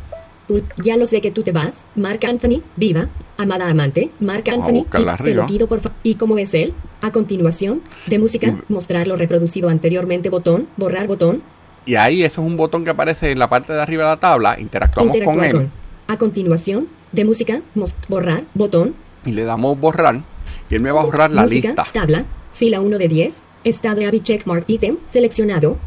Ya 0.84 0.98
lo 0.98 1.06
sé 1.06 1.22
que 1.22 1.32
tú 1.32 1.42
te 1.44 1.52
vas, 1.52 1.86
Mark 1.96 2.20
Anthony, 2.28 2.62
viva, 2.76 3.08
amada 3.38 3.70
amante, 3.70 4.12
Mark 4.20 4.44
Anthony, 4.50 4.86
y 4.94 5.24
te 5.24 5.34
lo 5.34 5.46
pido 5.48 5.68
por 5.68 5.80
favor, 5.80 5.98
y 6.04 6.16
como 6.16 6.38
es 6.38 6.54
él, 6.54 6.74
a 7.02 7.12
continuación, 7.12 7.82
de 8.08 8.20
música, 8.20 8.48
Y- 8.48 8.74
mostrar 8.74 9.08
lo 9.08 9.16
reproducido 9.16 9.70
anteriormente, 9.70 10.30
botón, 10.30 10.68
borrar 10.78 11.08
botón, 11.08 11.42
y 11.86 11.96
ahí 11.96 12.24
eso 12.24 12.42
es 12.42 12.48
un 12.48 12.56
botón 12.58 12.84
que 12.84 12.92
aparece 12.92 13.32
en 13.32 13.40
la 13.40 13.50
parte 13.50 13.74
de 13.74 13.82
arriba 13.82 14.04
de 14.04 14.10
la 14.12 14.18
tabla. 14.18 14.58
Interactuamos 14.60 15.18
con 15.24 15.44
él 15.44 15.52
con. 15.52 15.72
A 16.08 16.18
continuación, 16.18 16.88
de 17.12 17.26
música, 17.26 17.62
borrar, 18.08 18.44
botón, 18.54 18.96
y 19.26 19.32
le 19.32 19.44
damos 19.44 19.80
borrar. 19.80 20.22
Y 20.70 20.76
él 20.76 20.82
me 20.82 20.92
va 20.92 21.02
a 21.02 21.06
borrar 21.06 21.32
la 21.32 21.44
música, 21.44 21.70
lista. 21.70 21.88
tabla, 21.94 22.26
fila 22.54 22.82
1 22.82 22.98
de 22.98 23.08
10, 23.08 23.42
estado 23.64 23.96
de 23.96 24.08
Abby 24.08 24.20
checkmark 24.22 24.66
item, 24.68 24.98
seleccionado, 25.08 25.78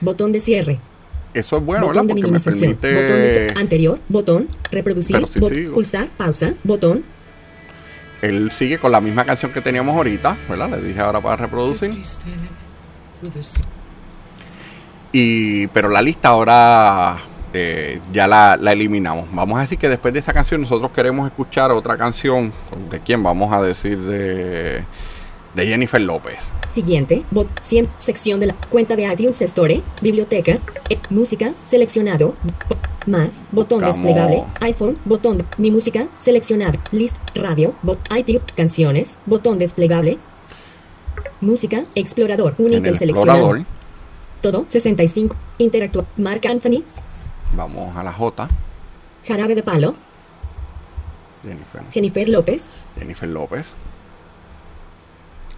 botón 0.00 0.32
de 0.32 0.40
cierre. 0.40 0.80
Eso 1.34 1.56
es 1.56 1.64
bueno, 1.64 1.86
¿verdad? 1.88 2.02
botón 2.02 2.06
de 2.08 2.14
Porque 2.14 2.32
me 2.32 2.38
minimización. 2.38 2.72
Botón 2.72 2.90
de 2.90 3.30
permite. 3.30 3.60
anterior, 3.60 3.98
botón, 4.08 4.48
reproducir, 4.70 5.16
bot- 5.16 5.48
sigo. 5.54 5.74
pulsar, 5.74 6.08
pausa, 6.16 6.52
botón, 6.62 7.04
Él 8.20 8.50
sigue 8.52 8.78
con 8.78 8.92
la 8.92 9.00
misma 9.00 9.24
canción 9.24 9.50
que 9.52 9.60
teníamos 9.60 9.96
ahorita, 9.96 10.36
¿verdad? 10.48 10.68
Le 10.70 10.82
dije 10.82 11.00
ahora 11.00 11.20
para 11.20 11.36
reproducir. 11.36 11.96
Y, 15.12 15.66
pero 15.68 15.88
la 15.88 16.00
lista 16.00 16.28
ahora 16.28 17.18
eh, 17.52 18.00
ya 18.12 18.26
la, 18.26 18.56
la 18.56 18.72
eliminamos. 18.72 19.26
Vamos 19.32 19.58
a 19.58 19.62
decir 19.62 19.78
que 19.78 19.88
después 19.88 20.14
de 20.14 20.20
esa 20.20 20.32
canción 20.32 20.60
nosotros 20.62 20.90
queremos 20.92 21.26
escuchar 21.26 21.70
otra 21.72 21.96
canción. 21.98 22.52
¿De 22.90 23.00
quién? 23.00 23.22
Vamos 23.22 23.52
a 23.52 23.62
decir 23.62 23.98
de, 23.98 24.84
de 25.54 25.66
Jennifer 25.66 26.00
López. 26.00 26.38
siguiente, 26.68 27.24
bot, 27.30 27.48
100, 27.62 27.88
sección 27.98 28.40
de 28.40 28.46
la 28.46 28.54
cuenta 28.70 28.96
de 28.96 29.04
iTunes 29.04 29.40
Store, 29.42 29.82
biblioteca, 30.00 30.58
eh, 30.88 30.98
música, 31.10 31.52
seleccionado, 31.64 32.34
más, 33.06 33.42
botón 33.52 33.80
desplegable, 33.80 34.44
iPhone, 34.60 34.96
botón, 35.04 35.44
mi 35.58 35.70
música, 35.70 36.08
seleccionado, 36.18 36.78
list, 36.90 37.16
radio, 37.34 37.74
bot, 37.82 37.98
iTunes, 38.16 38.42
canciones, 38.56 39.18
botón 39.26 39.58
desplegable, 39.58 40.18
música, 41.40 41.84
explorador, 41.94 42.54
un 42.58 42.72
ítem 42.72 42.86
el 42.86 42.98
seleccionado, 42.98 43.64
todo, 44.40 44.64
65, 44.68 45.36
interactúa, 45.58 46.06
Mark 46.16 46.46
Anthony, 46.46 46.82
Vamos 47.54 47.94
a 47.94 48.02
la 48.02 48.12
J. 48.12 48.48
jarabe 49.26 49.54
de 49.54 49.62
palo, 49.62 49.94
Jennifer, 51.42 51.82
Jennifer 51.92 52.28
López, 52.28 52.66
Jennifer 52.98 53.28
López. 53.28 53.66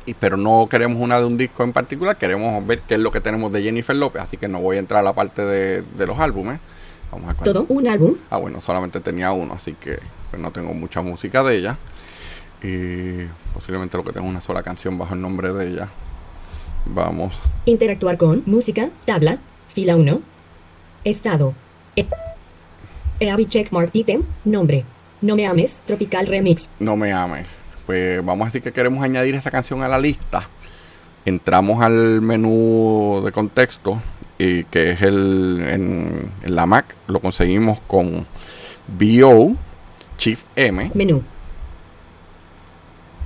Y, 0.06 0.14
pero 0.14 0.36
no 0.36 0.66
queremos 0.70 1.00
una 1.00 1.18
de 1.18 1.26
un 1.26 1.36
disco 1.36 1.64
en 1.64 1.72
particular, 1.72 2.16
queremos 2.18 2.66
ver 2.66 2.80
qué 2.82 2.94
es 2.94 3.00
lo 3.00 3.10
que 3.10 3.20
tenemos 3.20 3.52
de 3.52 3.62
Jennifer 3.62 3.96
López, 3.96 4.22
así 4.22 4.36
que 4.36 4.48
no 4.48 4.60
voy 4.60 4.76
a 4.76 4.80
entrar 4.80 5.00
a 5.00 5.02
la 5.02 5.14
parte 5.14 5.42
de, 5.44 5.82
de 5.82 6.06
los 6.06 6.18
álbumes. 6.18 6.60
Vamos 7.10 7.30
a 7.30 7.44
todo, 7.44 7.66
un 7.68 7.86
álbum, 7.86 8.16
Ah, 8.28 8.38
bueno, 8.38 8.60
solamente 8.60 9.00
tenía 9.00 9.32
uno, 9.32 9.54
así 9.54 9.74
que 9.74 9.98
pues, 10.30 10.42
no 10.42 10.50
tengo 10.50 10.74
mucha 10.74 11.00
música 11.00 11.42
de 11.42 11.56
ella. 11.56 11.78
Y 12.62 13.26
posiblemente 13.52 13.96
lo 13.96 14.04
que 14.04 14.12
tengo 14.12 14.26
es 14.26 14.30
una 14.30 14.40
sola 14.40 14.62
canción 14.62 14.98
bajo 14.98 15.14
el 15.14 15.20
nombre 15.20 15.52
de 15.52 15.68
ella. 15.68 15.90
Vamos. 16.86 17.34
interactuar 17.64 18.18
con, 18.18 18.42
música, 18.46 18.90
tabla, 19.06 19.38
fila 19.68 19.96
1, 19.96 20.20
estado, 21.04 21.54
e, 21.96 22.06
checkmark 23.48 23.90
item, 23.94 24.22
nombre, 24.44 24.84
no 25.22 25.36
me 25.36 25.46
ames, 25.46 25.80
tropical 25.86 26.26
remix, 26.26 26.68
No 26.78 26.96
me 26.96 27.12
ames. 27.12 27.46
Pues 27.86 28.24
vamos 28.24 28.44
a 28.44 28.46
decir 28.46 28.62
que 28.62 28.72
queremos 28.72 29.04
añadir 29.04 29.34
esa 29.34 29.50
canción 29.50 29.82
a 29.82 29.88
la 29.88 29.98
lista. 29.98 30.48
Entramos 31.24 31.82
al 31.82 32.20
menú 32.20 33.22
de 33.24 33.32
contexto 33.32 34.00
y 34.38 34.64
que 34.64 34.90
es 34.92 35.02
el 35.02 35.64
en, 35.68 36.30
en 36.42 36.54
la 36.54 36.66
Mac 36.66 36.94
lo 37.06 37.20
conseguimos 37.20 37.78
con 37.86 38.26
VO 38.88 39.56
Shift 40.18 40.44
M 40.56 40.90
menú. 40.94 41.22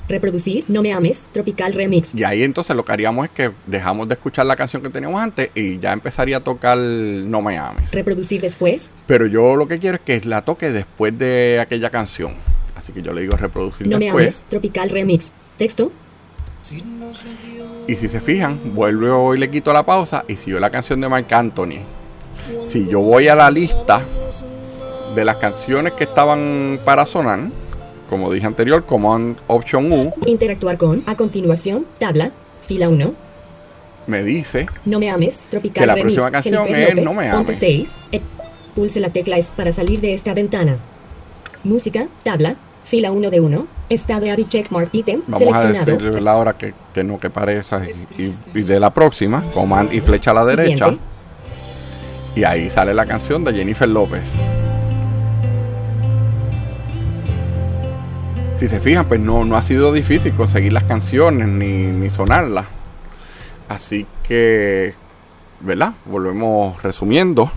Reproducir, 0.09 0.65
no 0.69 0.81
me 0.81 0.93
ames, 0.95 1.29
tropical 1.33 1.75
remix. 1.75 2.15
y 2.15 2.25
ahí 2.25 2.43
entonces 2.43 2.75
lo 2.75 2.83
que 2.83 2.93
haríamos 2.93 3.27
es 3.27 3.31
que 3.31 3.51
dejamos 3.67 4.09
de 4.09 4.15
escuchar 4.15 4.47
la 4.47 4.57
canción 4.57 4.81
que 4.83 4.89
teníamos 4.89 5.21
antes 5.21 5.51
y 5.55 5.79
ya 5.79 5.93
empezaría 5.93 6.39
a 6.39 6.41
tocar 6.41 6.79
No 6.79 7.43
me 7.43 7.59
ames. 7.59 7.91
Reproducir 7.91 8.41
después, 8.41 8.91
Pero 9.07 9.27
yo 9.27 9.55
lo 9.57 9.69
que 9.69 9.79
quiero 9.79 9.97
es 9.97 10.03
que 10.03 10.27
la 10.27 10.43
toque 10.43 10.71
después 10.71 11.19
de 11.19 11.59
aquella 11.61 11.91
canción. 11.91 12.37
Así 12.89 12.95
que 12.95 13.03
yo 13.03 13.13
le 13.13 13.21
digo 13.21 13.37
reproducir 13.37 13.87
no 13.87 13.99
me 13.99 14.09
ames, 14.09 14.47
tropical 14.49 14.89
remix. 14.89 15.31
Texto, 15.59 15.93
Y 17.87 17.97
si 17.97 18.09
se 18.09 18.19
fijan, 18.19 18.59
vuelvo 18.75 19.35
y 19.35 19.39
le 19.39 19.51
quito 19.51 19.75
la 19.75 19.85
pausa 19.85 20.25
y 20.27 20.37
siguió 20.37 20.59
la 20.59 20.71
canción 20.71 20.99
de 21.03 21.11
Marc 21.11 21.31
Anthony. 21.31 21.81
Si 22.65 22.89
yo 22.89 23.01
voy 23.01 23.29
a 23.29 23.35
la 23.35 23.51
lista 23.51 24.07
de 25.15 25.23
las 25.23 25.37
canciones 25.37 25.93
que 25.93 26.05
estaban 26.05 26.81
para 26.83 27.05
sonar, 27.05 27.51
como 28.09 28.33
dije 28.33 28.47
anterior, 28.47 28.87
Command 28.87 29.37
Option 29.49 29.93
U, 29.93 30.15
interactuar 30.25 30.79
con, 30.79 31.03
a 31.05 31.15
continuación, 31.15 31.85
tabla, 31.99 32.31
fila 32.67 32.89
1, 32.89 33.13
me 34.07 34.23
dice 34.23 34.67
no 34.87 34.99
me 34.99 35.11
ames, 35.11 35.45
tropical 35.51 35.83
Que 35.83 35.87
la 35.87 35.95
remix. 35.95 36.15
próxima 36.15 36.31
canción 36.31 36.67
Jennifer 36.69 36.99
es 37.01 37.05
No 37.05 37.13
me 37.13 37.29
ames. 37.29 37.59
6, 37.59 37.97
eh, 38.13 38.23
pulse 38.75 38.99
la 38.99 39.11
tecla 39.11 39.37
es 39.37 39.51
para 39.51 39.73
salir 39.73 40.01
de 40.01 40.15
esta 40.15 40.33
ventana. 40.33 40.79
Música, 41.65 42.09
tabla, 42.23 42.57
fila 42.89 43.13
1 43.13 43.31
de 43.31 43.41
1, 43.41 43.67
está 43.91 44.19
de 44.19 44.31
Abby 44.31 44.47
Checkmark 44.49 44.89
Item, 44.93 45.23
Vamos 45.27 45.55
a 45.55 45.67
decirle 45.67 46.21
la 46.23 46.37
hora 46.37 46.57
que, 46.57 46.73
que 46.95 47.05
no, 47.05 47.19
que 47.21 47.29
parezca 47.29 47.83
y, 48.17 48.63
de 48.63 48.81
la 48.81 48.95
próxima, 48.95 49.43
command 49.53 49.93
y 49.93 50.01
flecha 50.01 50.31
a 50.31 50.35
la 50.35 50.45
derecha. 50.47 50.97
Y 52.35 52.45
ahí 52.45 52.71
sale 52.71 52.95
la 52.95 53.05
canción 53.05 53.45
de 53.45 53.53
Jennifer 53.53 53.89
López. 53.89 54.23
Si 58.57 58.69
se 58.69 58.81
fijan, 58.81 59.07
pues 59.07 59.21
no, 59.21 59.45
no 59.45 59.57
ha 59.57 59.63
sido 59.63 59.93
difícil 59.93 60.33
conseguir 60.33 60.73
las 60.73 60.85
canciones 60.85 61.47
ni, 61.47 61.87
ni 61.89 62.11
sonarlas. 62.11 62.67
Así 63.69 64.07
que, 64.27 64.95
¿verdad? 65.61 65.93
Volvemos 66.07 66.83
resumiendo. 66.83 67.53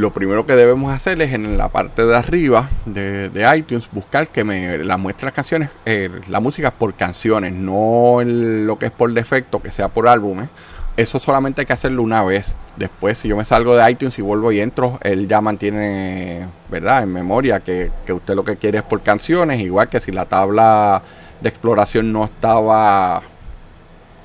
Lo 0.00 0.14
primero 0.14 0.46
que 0.46 0.54
debemos 0.56 0.94
hacer 0.94 1.20
es 1.20 1.34
en 1.34 1.58
la 1.58 1.68
parte 1.68 2.06
de 2.06 2.16
arriba 2.16 2.70
de, 2.86 3.30
iTunes 3.54 3.86
buscar 3.92 4.28
que 4.28 4.44
me 4.44 4.78
la 4.78 4.96
muestre 4.96 5.26
las 5.26 5.34
canciones, 5.34 5.68
eh, 5.84 6.08
la 6.28 6.40
música 6.40 6.70
por 6.70 6.94
canciones, 6.94 7.52
no 7.52 8.22
el- 8.22 8.64
lo 8.66 8.78
que 8.78 8.86
es 8.86 8.92
por 8.92 9.12
defecto, 9.12 9.60
que 9.60 9.70
sea 9.70 9.88
por 9.88 10.08
álbumes. 10.08 10.48
Eso 10.96 11.20
solamente 11.20 11.60
hay 11.60 11.66
que 11.66 11.74
hacerlo 11.74 12.00
una 12.02 12.22
vez. 12.24 12.46
Después, 12.78 13.18
si 13.18 13.28
yo 13.28 13.36
me 13.36 13.44
salgo 13.44 13.76
de 13.76 13.90
iTunes 13.90 14.18
y 14.18 14.22
vuelvo 14.22 14.50
y 14.52 14.60
entro, 14.60 14.98
él 15.02 15.28
ya 15.28 15.42
mantiene, 15.42 16.46
¿verdad? 16.70 17.02
En 17.02 17.12
memoria 17.12 17.60
que, 17.60 17.90
que 18.06 18.14
usted 18.14 18.34
lo 18.34 18.42
que 18.42 18.56
quiere 18.56 18.78
es 18.78 18.84
por 18.84 19.02
canciones. 19.02 19.60
Igual 19.60 19.90
que 19.90 20.00
si 20.00 20.12
la 20.12 20.24
tabla 20.24 21.02
de 21.42 21.48
exploración 21.50 22.10
no 22.10 22.24
estaba... 22.24 23.20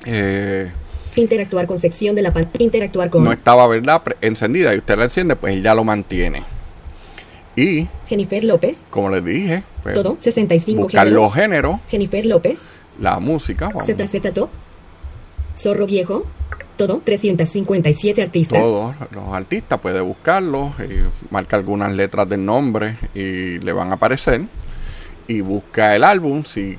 eh, 0.06 0.72
Interactuar 1.16 1.66
con 1.66 1.78
sección 1.78 2.14
de 2.14 2.22
la 2.22 2.32
pantalla. 2.32 2.64
Interactuar 2.64 3.10
con 3.10 3.24
no 3.24 3.32
estaba, 3.32 3.66
¿verdad? 3.66 4.02
Encendida 4.20 4.74
y 4.74 4.78
usted 4.78 4.96
la 4.96 5.04
enciende, 5.04 5.34
pues 5.36 5.54
él 5.54 5.62
ya 5.62 5.74
lo 5.74 5.82
mantiene. 5.82 6.44
Y, 7.56 7.88
Jennifer 8.06 8.44
López. 8.44 8.84
como 8.90 9.08
les 9.08 9.24
dije, 9.24 9.64
pues, 9.82 9.94
Todo. 9.94 10.18
65 10.20 10.82
buscar 10.82 11.06
géneros. 11.06 11.22
los 11.24 11.34
géneros, 11.34 11.80
Jennifer 11.88 12.26
López. 12.26 12.60
la 13.00 13.18
música, 13.18 13.68
vamos, 13.68 13.86
ZZ 13.86 14.32
Top. 14.34 14.50
Zorro 15.58 15.86
Viejo. 15.86 16.26
Todo. 16.76 17.00
357 17.02 18.20
artistas. 18.20 18.60
todos 18.60 18.94
los 19.12 19.28
artistas, 19.32 19.80
puede 19.80 20.02
buscarlos, 20.02 20.72
y 20.80 21.08
marca 21.32 21.56
algunas 21.56 21.94
letras 21.94 22.28
del 22.28 22.44
nombre 22.44 22.98
y 23.14 23.58
le 23.58 23.72
van 23.72 23.90
a 23.90 23.94
aparecer. 23.94 24.42
Y 25.28 25.40
busca 25.40 25.94
el 25.96 26.04
álbum, 26.04 26.44
si, 26.44 26.78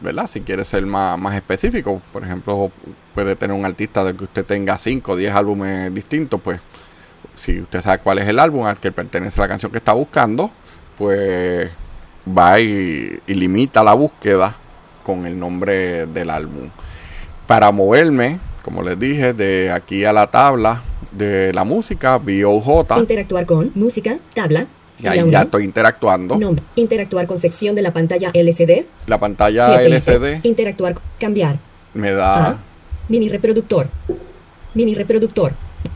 ¿verdad? 0.00 0.26
si 0.28 0.40
quiere 0.40 0.64
ser 0.64 0.86
más, 0.86 1.18
más 1.18 1.34
específico. 1.34 2.00
Por 2.12 2.24
ejemplo, 2.24 2.70
puede 3.14 3.34
tener 3.34 3.56
un 3.56 3.64
artista 3.64 4.04
del 4.04 4.16
que 4.16 4.24
usted 4.24 4.44
tenga 4.44 4.78
5 4.78 5.12
o 5.12 5.16
10 5.16 5.34
álbumes 5.34 5.92
distintos, 5.92 6.40
pues 6.40 6.60
si 7.36 7.60
usted 7.60 7.82
sabe 7.82 7.98
cuál 7.98 8.18
es 8.18 8.28
el 8.28 8.38
álbum 8.38 8.66
al 8.66 8.78
que 8.78 8.92
pertenece 8.92 9.40
la 9.40 9.48
canción 9.48 9.72
que 9.72 9.78
está 9.78 9.92
buscando, 9.92 10.50
pues 10.96 11.70
va 12.26 12.60
y, 12.60 13.20
y 13.26 13.34
limita 13.34 13.82
la 13.82 13.94
búsqueda 13.94 14.56
con 15.02 15.26
el 15.26 15.38
nombre 15.38 16.06
del 16.06 16.30
álbum. 16.30 16.70
Para 17.46 17.72
moverme, 17.72 18.38
como 18.62 18.82
les 18.82 18.98
dije, 18.98 19.32
de 19.32 19.72
aquí 19.72 20.04
a 20.04 20.12
la 20.12 20.26
tabla 20.26 20.82
de 21.12 21.52
la 21.54 21.64
música, 21.64 22.18
BOJ, 22.18 22.98
Interactuar 22.98 23.46
con 23.46 23.72
música. 23.74 24.18
Tabla. 24.34 24.66
Y 25.00 25.06
ahí 25.06 25.30
ya 25.30 25.42
estoy 25.42 25.64
interactuando. 25.64 26.36
Nombre. 26.36 26.64
Interactuar 26.76 27.26
con 27.26 27.38
sección 27.38 27.74
de 27.74 27.82
la 27.82 27.92
pantalla 27.92 28.30
LCD. 28.34 28.86
La 29.06 29.18
pantalla 29.18 29.78
Siete. 29.78 29.86
LCD 29.96 30.40
Interactuar. 30.46 30.96
Cambiar. 31.18 31.58
me 31.94 32.10
da 32.12 32.48
Ah. 32.48 32.58
Mini 33.08 33.28
reproductor. 33.28 33.88
Mini 34.74 34.94
reproductor. 34.94 35.52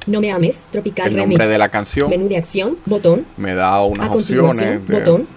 No 0.07 0.21
me 0.21 0.31
ames. 0.33 0.67
Tropical 0.71 1.09
el 1.09 1.15
Remix. 1.15 1.29
nombre 1.31 1.49
de 1.49 1.59
la 1.59 1.69
canción, 1.69 2.09
Menú 2.11 2.29
de 2.29 2.37
acción. 2.37 2.79
Botón. 2.87 3.27
me 3.37 3.55
da 3.55 3.83
unas 3.85 4.09
a 4.09 4.13
opciones 4.13 4.87
de 4.87 4.99
Botón. 4.99 5.29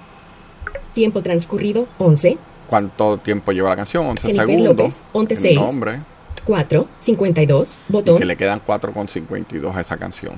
Tiempo 0.94 1.22
transcurrido. 1.22 1.88
11. 1.98 2.38
cuánto 2.68 3.18
tiempo 3.20 3.52
lleva 3.52 3.70
la 3.70 3.76
canción, 3.76 4.06
11 4.08 4.28
Jennifer 4.28 4.46
segundos, 4.48 4.76
López, 4.78 5.02
once 5.14 5.34
el 5.36 5.40
seis. 5.40 5.56
nombre, 5.60 6.00
4. 6.46 6.88
52. 6.98 7.80
y 7.90 7.92
Botón. 7.94 8.18
que 8.18 8.26
le 8.26 8.36
quedan 8.38 8.60
4,52 8.66 9.76
a 9.76 9.82
esa 9.82 9.98
canción. 9.98 10.34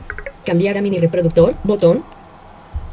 Cambiar 0.46 0.78
a 0.78 0.82
mini 0.82 0.98
reproductor. 1.00 1.54
Botón. 1.64 2.04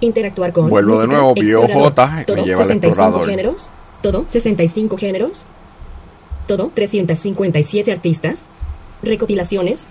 Interactuar 0.00 0.52
con. 0.52 0.68
Vuelvo 0.70 0.92
de 1.00 1.06
música, 1.06 1.12
nuevo, 1.12 1.32
explorador. 1.36 1.94
BioJ, 1.94 2.16
me 2.16 2.24
Todo. 2.24 2.44
lleva 2.44 2.60
al 2.60 2.66
65 2.66 2.86
explorador. 2.86 3.26
géneros. 3.28 3.70
Todo. 4.02 4.24
65 4.28 4.96
géneros. 4.98 5.46
Todo. 6.46 6.70
357 6.74 7.92
artistas. 7.92 8.46
Recopilaciones. 9.02 9.86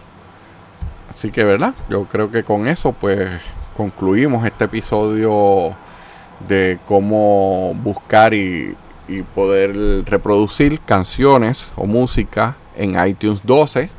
Así 1.10 1.32
que, 1.32 1.44
¿verdad? 1.44 1.74
Yo 1.90 2.06
creo 2.06 2.32
que 2.32 2.44
con 2.44 2.68
eso, 2.68 2.94
pues, 2.94 3.30
concluimos 3.78 4.46
este 4.46 4.66
episodio 4.66 5.76
de 6.48 6.80
cómo 6.88 7.74
buscar 7.76 8.34
y, 8.34 8.76
y 9.08 9.22
poder 9.22 10.04
reproducir 10.06 10.80
canciones 10.82 11.64
o 11.76 11.86
música 11.86 12.56
en 12.76 12.96
iTunes 13.08 13.42
12. 13.44 13.90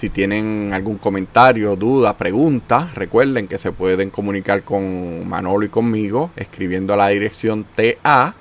Si 0.00 0.08
tienen 0.08 0.70
algún 0.72 0.96
comentario, 0.96 1.76
duda, 1.76 2.16
pregunta, 2.16 2.90
recuerden 2.94 3.46
que 3.46 3.58
se 3.58 3.70
pueden 3.70 4.08
comunicar 4.08 4.62
con 4.62 5.28
Manolo 5.28 5.66
y 5.66 5.68
conmigo 5.68 6.30
escribiendo 6.36 6.94
a 6.94 6.96
la 6.96 7.08
dirección 7.08 7.66
ta 7.76 8.34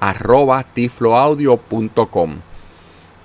arroba 0.00 0.62
tifloaudio.com 0.62 2.36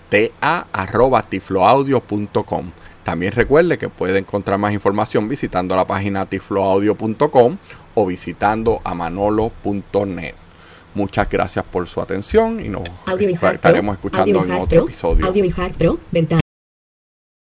ta 0.09 0.67
arroba 0.73 1.23
tifloaudio.com 1.23 2.71
también 3.05 3.31
recuerde 3.31 3.77
que 3.77 3.87
puede 3.87 4.19
encontrar 4.19 4.59
más 4.59 4.73
información 4.73 5.29
visitando 5.29 5.73
la 5.73 5.87
página 5.87 6.25
tifloaudio.com 6.25 7.57
o 7.95 8.05
visitando 8.05 8.81
a 8.83 8.93
manolo.net. 8.95 10.35
Muchas 10.93 11.29
gracias 11.29 11.63
por 11.63 11.87
su 11.87 12.01
atención 12.01 12.59
y 12.59 12.67
nos 12.67 12.83
estaremos 13.53 13.95
escuchando 13.95 14.43
en 14.43 14.51
otro 14.51 14.83
episodio. 14.83 15.25